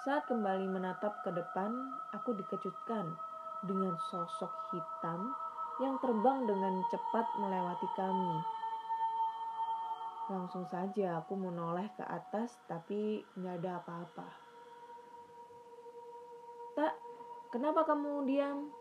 Saat 0.00 0.32
kembali 0.32 0.64
menatap 0.64 1.20
ke 1.20 1.28
depan, 1.28 1.76
aku 2.16 2.32
dikejutkan 2.32 3.04
dengan 3.68 3.92
sosok 4.08 4.48
hitam 4.72 5.28
yang 5.76 6.00
terbang 6.00 6.48
dengan 6.48 6.80
cepat 6.88 7.28
melewati 7.36 7.84
kami. 8.00 8.40
Langsung 10.32 10.64
saja 10.72 11.20
aku 11.20 11.36
menoleh 11.36 11.84
ke 12.00 12.04
atas 12.08 12.48
tapi 12.64 13.20
nggak 13.36 13.60
ada 13.60 13.84
apa-apa. 13.84 14.28
Tak 16.80 16.92
kenapa 17.52 17.84
kamu 17.84 18.24
diam? 18.24 18.72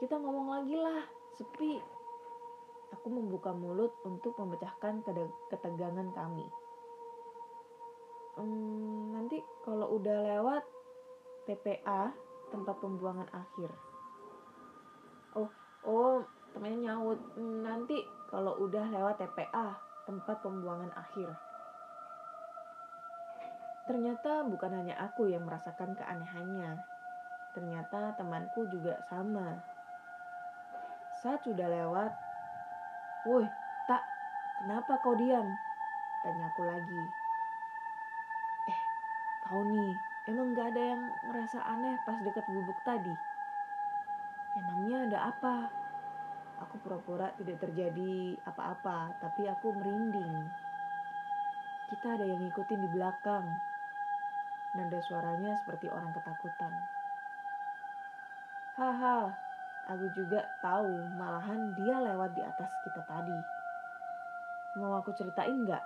Kita 0.00 0.16
ngomong 0.16 0.48
lagi 0.48 0.80
lah 0.80 1.04
sepi. 1.36 1.76
Aku 2.96 3.12
membuka 3.12 3.52
mulut 3.52 3.92
untuk 4.08 4.32
memecahkan 4.40 5.04
ketegangan 5.52 6.08
kami 6.16 6.63
hmm, 8.38 9.14
nanti 9.14 9.38
kalau 9.62 9.98
udah 9.98 10.18
lewat 10.24 10.62
TPA 11.44 12.10
tempat 12.50 12.76
pembuangan 12.80 13.28
akhir. 13.30 13.70
Oh 15.34 15.50
oh 15.84 16.22
temennya 16.54 16.94
nyaut. 16.94 17.18
Hmm, 17.34 17.66
nanti 17.66 18.02
kalau 18.30 18.56
udah 18.62 18.86
lewat 18.90 19.20
TPA 19.20 19.76
tempat 20.06 20.36
pembuangan 20.42 20.92
akhir. 20.94 21.28
Ternyata 23.84 24.48
bukan 24.48 24.72
hanya 24.72 24.96
aku 24.96 25.28
yang 25.28 25.44
merasakan 25.44 25.92
keanehannya. 25.92 26.80
Ternyata 27.52 28.16
temanku 28.16 28.64
juga 28.72 28.96
sama. 29.12 29.60
Saat 31.20 31.44
sudah 31.44 31.68
lewat 31.68 32.12
woi 33.28 33.44
tak 33.88 34.02
kenapa 34.60 35.00
kau 35.04 35.16
diam? 35.16 35.52
Tanyaku 36.24 36.62
lagi. 36.64 37.04
eh 37.04 37.23
kau 39.44 39.62
nih 39.64 39.92
emang 40.28 40.56
gak 40.56 40.72
ada 40.72 40.82
yang 40.96 41.02
ngerasa 41.28 41.58
aneh 41.60 41.96
pas 42.08 42.18
dekat 42.24 42.44
gubuk 42.48 42.78
tadi 42.84 43.14
Emangnya 44.54 45.10
ada 45.10 45.18
apa? 45.34 45.66
Aku 46.62 46.78
pura-pura 46.78 47.34
tidak 47.34 47.58
terjadi 47.58 48.38
apa-apa, 48.46 49.10
tapi 49.18 49.50
aku 49.50 49.74
merinding. 49.74 50.46
Kita 51.90 52.14
ada 52.14 52.22
yang 52.22 52.38
ngikutin 52.38 52.80
di 52.86 52.88
belakang. 52.94 53.42
Nada 54.78 54.98
suaranya 55.10 55.58
seperti 55.58 55.90
orang 55.90 56.06
ketakutan. 56.14 56.70
Haha, 58.78 59.34
aku 59.90 60.06
juga 60.14 60.46
tahu 60.62 61.02
malahan 61.18 61.74
dia 61.74 61.98
lewat 61.98 62.38
di 62.38 62.42
atas 62.46 62.70
kita 62.86 63.02
tadi. 63.10 63.38
Mau 64.78 65.02
aku 65.02 65.10
ceritain 65.18 65.66
nggak? 65.66 65.82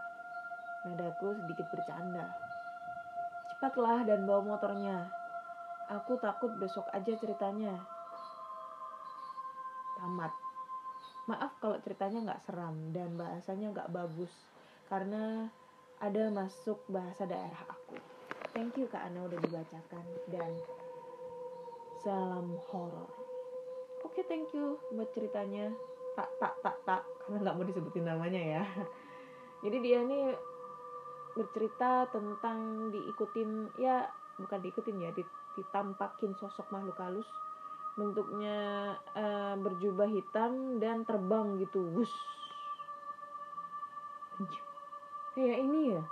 Nadaku 0.93 1.41
sedikit 1.41 1.73
bercanda. 1.73 2.48
Cepatlah 3.59 4.07
dan 4.07 4.23
bawa 4.23 4.55
motornya. 4.55 5.11
Aku 5.91 6.15
takut 6.23 6.55
besok 6.63 6.87
aja 6.95 7.11
ceritanya 7.19 7.75
tamat. 9.99 10.31
Maaf 11.27 11.59
kalau 11.59 11.75
ceritanya 11.83 12.23
nggak 12.23 12.43
seram 12.47 12.95
dan 12.95 13.19
bahasanya 13.19 13.75
nggak 13.75 13.91
bagus 13.91 14.31
karena 14.87 15.51
ada 15.99 16.31
masuk 16.31 16.79
bahasa 16.87 17.27
daerah 17.27 17.67
aku. 17.67 17.99
Thank 18.55 18.79
you 18.79 18.87
Kak 18.87 19.11
Ana 19.11 19.27
udah 19.27 19.43
dibacakan 19.43 20.07
dan 20.31 20.55
salam 22.07 22.55
horor. 22.71 23.11
Oke, 24.07 24.23
okay, 24.23 24.25
thank 24.31 24.55
you 24.55 24.79
buat 24.95 25.11
ceritanya. 25.11 25.75
Tak 26.15 26.31
tak 26.39 26.55
tak 26.63 26.79
tak 26.87 27.03
karena 27.27 27.43
nggak 27.43 27.57
mau 27.59 27.67
disebutin 27.67 28.07
namanya 28.07 28.39
ya. 28.39 28.63
Jadi 29.67 29.83
dia 29.83 30.07
nih 30.07 30.31
bercerita 31.39 32.11
tentang 32.11 32.91
diikutin 32.91 33.79
ya 33.79 34.11
bukan 34.39 34.59
diikutin 34.59 34.99
ya 34.99 35.11
ditampakin 35.55 36.35
sosok 36.35 36.67
makhluk 36.75 36.99
halus 36.99 37.29
bentuknya 37.99 38.95
uh, 39.15 39.55
berjubah 39.59 40.07
hitam 40.11 40.79
dan 40.83 41.03
terbang 41.03 41.59
gitu 41.63 41.83
wus 41.95 42.11
kayak 45.39 45.59
ini 45.63 45.95
ya? 45.95 46.03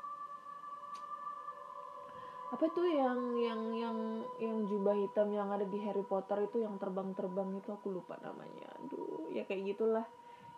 Apa 2.55 2.71
tuh 2.71 2.87
yang 2.87 3.19
yang 3.39 3.63
yang 3.75 3.99
yang 4.39 4.59
jubah 4.71 4.95
hitam 4.95 5.35
yang 5.35 5.51
ada 5.51 5.67
di 5.67 5.83
Harry 5.83 6.07
Potter 6.07 6.47
itu 6.47 6.63
yang 6.63 6.79
terbang-terbang 6.79 7.59
itu? 7.59 7.75
Aku 7.75 7.91
lupa 7.91 8.15
namanya. 8.23 8.71
Aduh 8.83 9.31
ya 9.35 9.43
kayak 9.47 9.75
gitulah. 9.75 10.07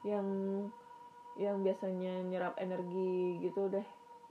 Yang 0.04 0.28
yang 1.40 1.64
biasanya 1.64 2.28
nyerap 2.28 2.54
energi 2.60 3.40
gitu 3.40 3.70
deh 3.72 3.86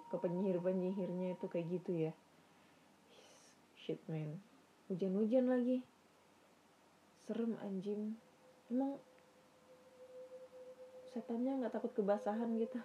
ke 0.07 0.15
penyihir 0.15 0.57
penyihirnya 0.63 1.35
itu 1.35 1.45
kayak 1.51 1.67
gitu 1.67 1.91
ya. 2.07 2.13
Shit 3.83 3.99
man. 4.07 4.39
Hujan-hujan 4.87 5.51
lagi. 5.51 5.83
Serem 7.27 7.59
anjing. 7.59 8.15
Emang 8.71 8.99
setannya 11.11 11.59
nggak 11.63 11.73
takut 11.75 11.91
kebasahan 11.91 12.55
gitu. 12.55 12.79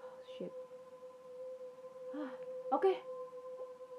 Oh, 0.00 0.16
shit. 0.36 0.52
Ah 2.16 2.32
oke. 2.76 2.84
Okay. 2.84 2.96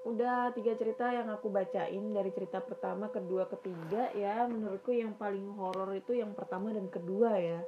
udah 0.02 0.50
tiga 0.50 0.74
cerita 0.74 1.14
yang 1.14 1.30
aku 1.30 1.46
bacain 1.46 2.10
dari 2.10 2.34
cerita 2.34 2.58
pertama 2.58 3.06
kedua 3.10 3.46
ketiga 3.46 4.10
ya. 4.18 4.50
Menurutku 4.50 4.90
yang 4.90 5.14
paling 5.14 5.46
horor 5.54 5.94
itu 5.94 6.18
yang 6.18 6.34
pertama 6.34 6.74
dan 6.74 6.90
kedua 6.90 7.38
ya. 7.38 7.62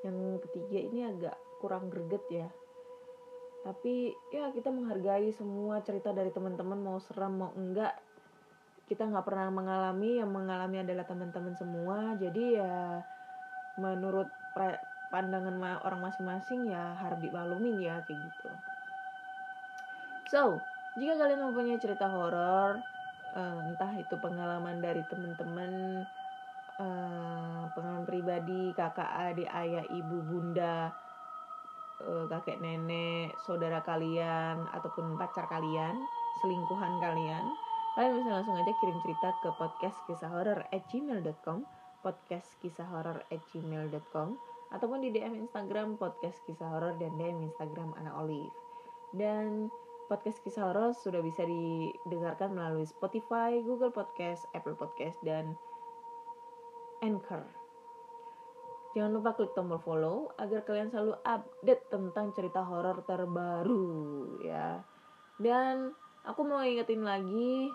Yang 0.00 0.48
ketiga 0.48 0.78
ini 0.80 1.00
agak 1.04 1.36
kurang 1.60 1.92
greget 1.92 2.24
ya 2.32 2.48
tapi 3.64 4.12
ya 4.28 4.52
kita 4.52 4.68
menghargai 4.68 5.32
semua 5.32 5.80
cerita 5.80 6.12
dari 6.12 6.28
teman-teman 6.28 6.76
mau 6.76 7.00
seram 7.00 7.40
mau 7.40 7.50
enggak. 7.56 7.96
Kita 8.84 9.08
nggak 9.08 9.24
pernah 9.24 9.48
mengalami 9.48 10.20
yang 10.20 10.28
mengalami 10.28 10.84
adalah 10.84 11.08
teman-teman 11.08 11.56
semua. 11.56 12.12
Jadi 12.20 12.60
ya 12.60 13.00
menurut 13.80 14.28
pandangan 15.08 15.80
orang 15.80 16.04
masing-masing 16.04 16.68
ya 16.68 16.92
harus 17.00 17.18
dimaklumi 17.24 17.88
ya 17.88 18.04
kayak 18.04 18.20
gitu. 18.20 18.50
So 20.28 20.60
jika 21.00 21.16
kalian 21.16 21.48
mempunyai 21.48 21.80
cerita 21.80 22.04
horor 22.06 22.84
uh, 23.32 23.58
entah 23.64 23.92
itu 23.96 24.14
pengalaman 24.20 24.84
dari 24.84 25.00
teman-teman 25.08 26.04
uh, 26.78 27.66
pengalaman 27.74 28.04
pribadi 28.06 28.76
kakak 28.76 29.08
adik 29.32 29.50
ayah 29.50 29.84
ibu 29.90 30.20
bunda 30.22 30.92
uh, 32.04 32.24
kakek 32.28 32.60
nenek 32.60 33.32
saudara 33.48 33.80
kalian 33.82 34.68
ataupun 34.76 35.16
pacar 35.16 35.48
kalian 35.48 35.96
selingkuhan 36.44 37.00
kalian 37.00 37.46
Kalian 37.94 38.18
bisa 38.18 38.30
langsung 38.34 38.58
aja 38.58 38.74
kirim 38.82 38.98
cerita 39.06 39.30
ke 39.38 39.54
podcast 39.54 39.94
kisah 40.10 40.26
horor 40.26 40.66
at 40.74 40.82
gmail.com 40.90 41.62
podcast 42.02 42.50
kisah 42.58 42.90
horor 42.90 43.22
at 43.30 43.38
gmail.com 43.54 44.34
ataupun 44.74 44.98
di 44.98 45.14
DM 45.14 45.46
Instagram 45.46 45.94
podcast 45.94 46.42
kisah 46.42 46.74
horor 46.74 46.98
dan 46.98 47.14
DM 47.14 47.46
Instagram 47.46 47.94
Ana 47.94 48.18
Olive 48.18 48.50
dan 49.14 49.70
podcast 50.10 50.42
kisah 50.42 50.74
horor 50.74 50.90
sudah 50.90 51.22
bisa 51.22 51.46
didengarkan 51.46 52.50
melalui 52.50 52.82
Spotify, 52.82 53.62
Google 53.62 53.94
Podcast, 53.94 54.42
Apple 54.58 54.74
Podcast 54.74 55.16
dan 55.22 55.54
Anchor. 56.98 57.63
Jangan 58.94 59.10
lupa 59.10 59.34
klik 59.34 59.50
tombol 59.58 59.82
follow 59.82 60.30
agar 60.38 60.62
kalian 60.62 60.88
selalu 60.88 61.18
update 61.26 61.90
tentang 61.90 62.30
cerita 62.30 62.62
horor 62.62 63.02
terbaru 63.02 64.38
ya. 64.46 64.78
Dan 65.34 65.90
aku 66.22 66.46
mau 66.46 66.62
ingetin 66.62 67.02
lagi 67.02 67.68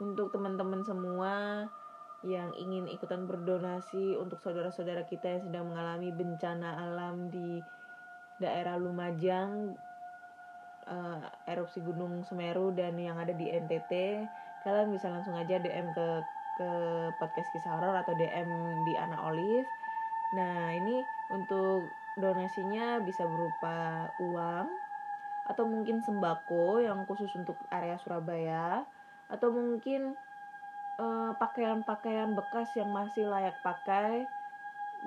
untuk 0.00 0.32
teman-teman 0.32 0.80
semua 0.80 1.68
yang 2.24 2.54
ingin 2.56 2.88
ikutan 2.88 3.28
berdonasi 3.28 4.16
untuk 4.16 4.40
saudara-saudara 4.40 5.04
kita 5.10 5.38
yang 5.38 5.42
sedang 5.44 5.64
mengalami 5.68 6.08
bencana 6.14 6.88
alam 6.88 7.28
di 7.28 7.60
daerah 8.38 8.78
Lumajang, 8.78 9.74
uh, 10.86 11.22
erupsi 11.50 11.82
Gunung 11.82 12.22
Semeru 12.24 12.70
dan 12.72 12.96
yang 12.96 13.18
ada 13.18 13.34
di 13.34 13.50
NTT, 13.50 14.24
kalian 14.62 14.94
bisa 14.94 15.10
langsung 15.10 15.34
aja 15.34 15.58
DM 15.58 15.90
ke 15.92 16.08
ke 16.52 16.70
podcast 17.16 17.48
kisah 17.56 17.80
horor 17.80 17.96
atau 17.96 18.12
DM 18.14 18.48
di 18.86 18.92
Ana 18.94 19.18
Olive. 19.28 19.81
Nah 20.32 20.72
ini 20.72 21.04
untuk 21.32 21.88
donasinya 22.16 23.00
bisa 23.00 23.24
berupa 23.24 24.08
uang 24.20 24.68
atau 25.48 25.64
mungkin 25.66 25.98
sembako 25.98 26.80
yang 26.84 27.02
khusus 27.08 27.32
untuk 27.34 27.58
area 27.72 27.98
Surabaya 27.98 28.86
atau 29.32 29.48
mungkin 29.50 30.14
pakaian 30.92 31.34
pakaian-pakaian 31.82 32.30
bekas 32.36 32.68
yang 32.76 32.92
masih 32.92 33.26
layak 33.26 33.56
pakai 33.64 34.28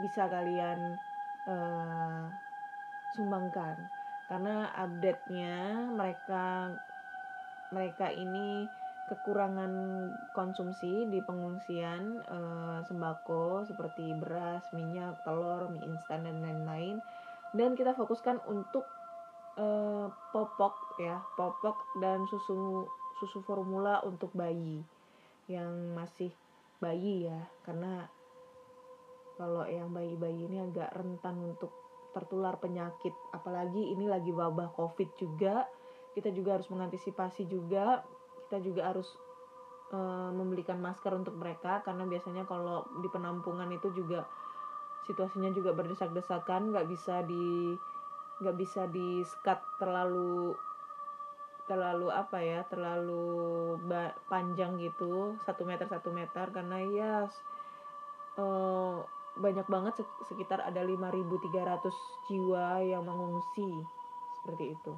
bisa 0.01 0.27
kalian 0.27 0.97
uh, 1.47 2.27
sumbangkan. 3.15 3.77
Karena 4.25 4.73
update-nya 4.73 5.87
mereka 5.93 6.73
mereka 7.69 8.09
ini 8.09 8.65
kekurangan 9.05 9.71
konsumsi 10.33 11.05
di 11.13 11.21
pengungsian 11.21 12.25
uh, 12.25 12.79
sembako 12.89 13.61
seperti 13.69 14.17
beras, 14.17 14.65
minyak, 14.73 15.21
telur, 15.21 15.69
mie 15.69 15.85
instan 15.85 16.25
dan 16.25 16.41
lain-lain. 16.41 16.97
Dan 17.53 17.77
kita 17.77 17.93
fokuskan 17.93 18.41
untuk 18.49 18.83
uh, 19.61 20.09
popok 20.33 20.97
ya, 20.97 21.21
popok 21.37 21.77
dan 22.01 22.25
susu 22.25 22.89
susu 23.21 23.39
formula 23.45 24.01
untuk 24.03 24.33
bayi 24.33 24.81
yang 25.45 25.93
masih 25.93 26.33
bayi 26.81 27.29
ya. 27.29 27.39
Karena 27.61 28.09
kalau 29.37 29.69
yang 29.69 29.93
bayi-bayi 29.93 30.49
ini 30.49 30.65
agak 30.65 30.95
rentan 30.97 31.37
untuk 31.45 31.71
tertular 32.15 32.57
penyakit. 32.57 33.13
Apalagi 33.35 33.93
ini 33.93 34.09
lagi 34.09 34.31
wabah 34.31 34.71
covid 34.73 35.13
juga 35.19 35.67
kita 36.15 36.31
juga 36.31 36.55
harus 36.55 36.71
mengantisipasi 36.71 37.43
juga 37.51 37.99
kita 38.55 38.71
juga 38.71 38.87
harus 38.87 39.11
uh, 39.91 40.31
membelikan 40.31 40.79
masker 40.79 41.11
untuk 41.11 41.35
mereka 41.35 41.83
karena 41.83 42.07
biasanya 42.07 42.47
kalau 42.47 42.87
di 43.03 43.11
penampungan 43.11 43.67
itu 43.67 43.91
juga 43.91 44.23
situasinya 45.03 45.51
juga 45.51 45.75
berdesak-desakan 45.75 46.71
nggak 46.71 46.87
bisa 46.87 47.19
di 47.27 47.75
nggak 48.39 48.55
bisa 48.55 48.87
di 48.87 49.27
skat 49.27 49.59
terlalu 49.75 50.55
terlalu 51.67 52.07
apa 52.15 52.39
ya 52.39 52.63
terlalu 52.71 53.75
panjang 54.31 54.79
gitu 54.79 55.35
satu 55.43 55.67
meter 55.67 55.91
satu 55.91 56.15
meter 56.15 56.47
karena 56.55 56.79
ya 56.79 57.13
uh, 58.39 59.03
banyak 59.35 59.67
banget 59.67 59.99
sekitar 60.31 60.63
ada 60.63 60.79
5.300 60.79 61.91
jiwa 62.31 62.79
yang 62.87 63.03
mengungsi 63.03 63.83
seperti 64.39 64.79
itu 64.79 64.95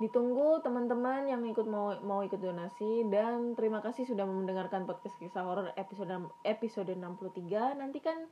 ditunggu 0.00 0.64
teman-teman 0.64 1.28
yang 1.28 1.44
ikut 1.44 1.68
mau 1.68 1.92
mau 2.00 2.24
ikut 2.24 2.40
donasi. 2.40 3.04
Dan 3.06 3.54
terima 3.54 3.84
kasih 3.84 4.08
sudah 4.08 4.24
mendengarkan 4.24 4.88
podcast 4.88 5.14
kisah 5.20 5.44
horor 5.44 5.70
episode 5.76 6.10
episode 6.42 6.88
63 6.88 7.78
nantikan 7.78 8.26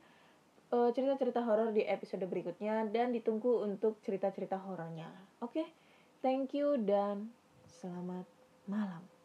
uh, 0.73 0.89
cerita-cerita 0.89 1.45
horor 1.45 1.69
di 1.69 1.85
episode 1.85 2.25
berikutnya. 2.25 2.89
Dan 2.89 3.13
ditunggu 3.13 3.63
untuk 3.63 4.01
cerita-cerita 4.01 4.57
horornya. 4.57 5.07
Oke? 5.45 5.61
Okay? 5.61 5.67
thank 6.19 6.51
you 6.51 6.75
dan 6.83 7.31
selamat 7.79 8.27
malam 8.67 9.18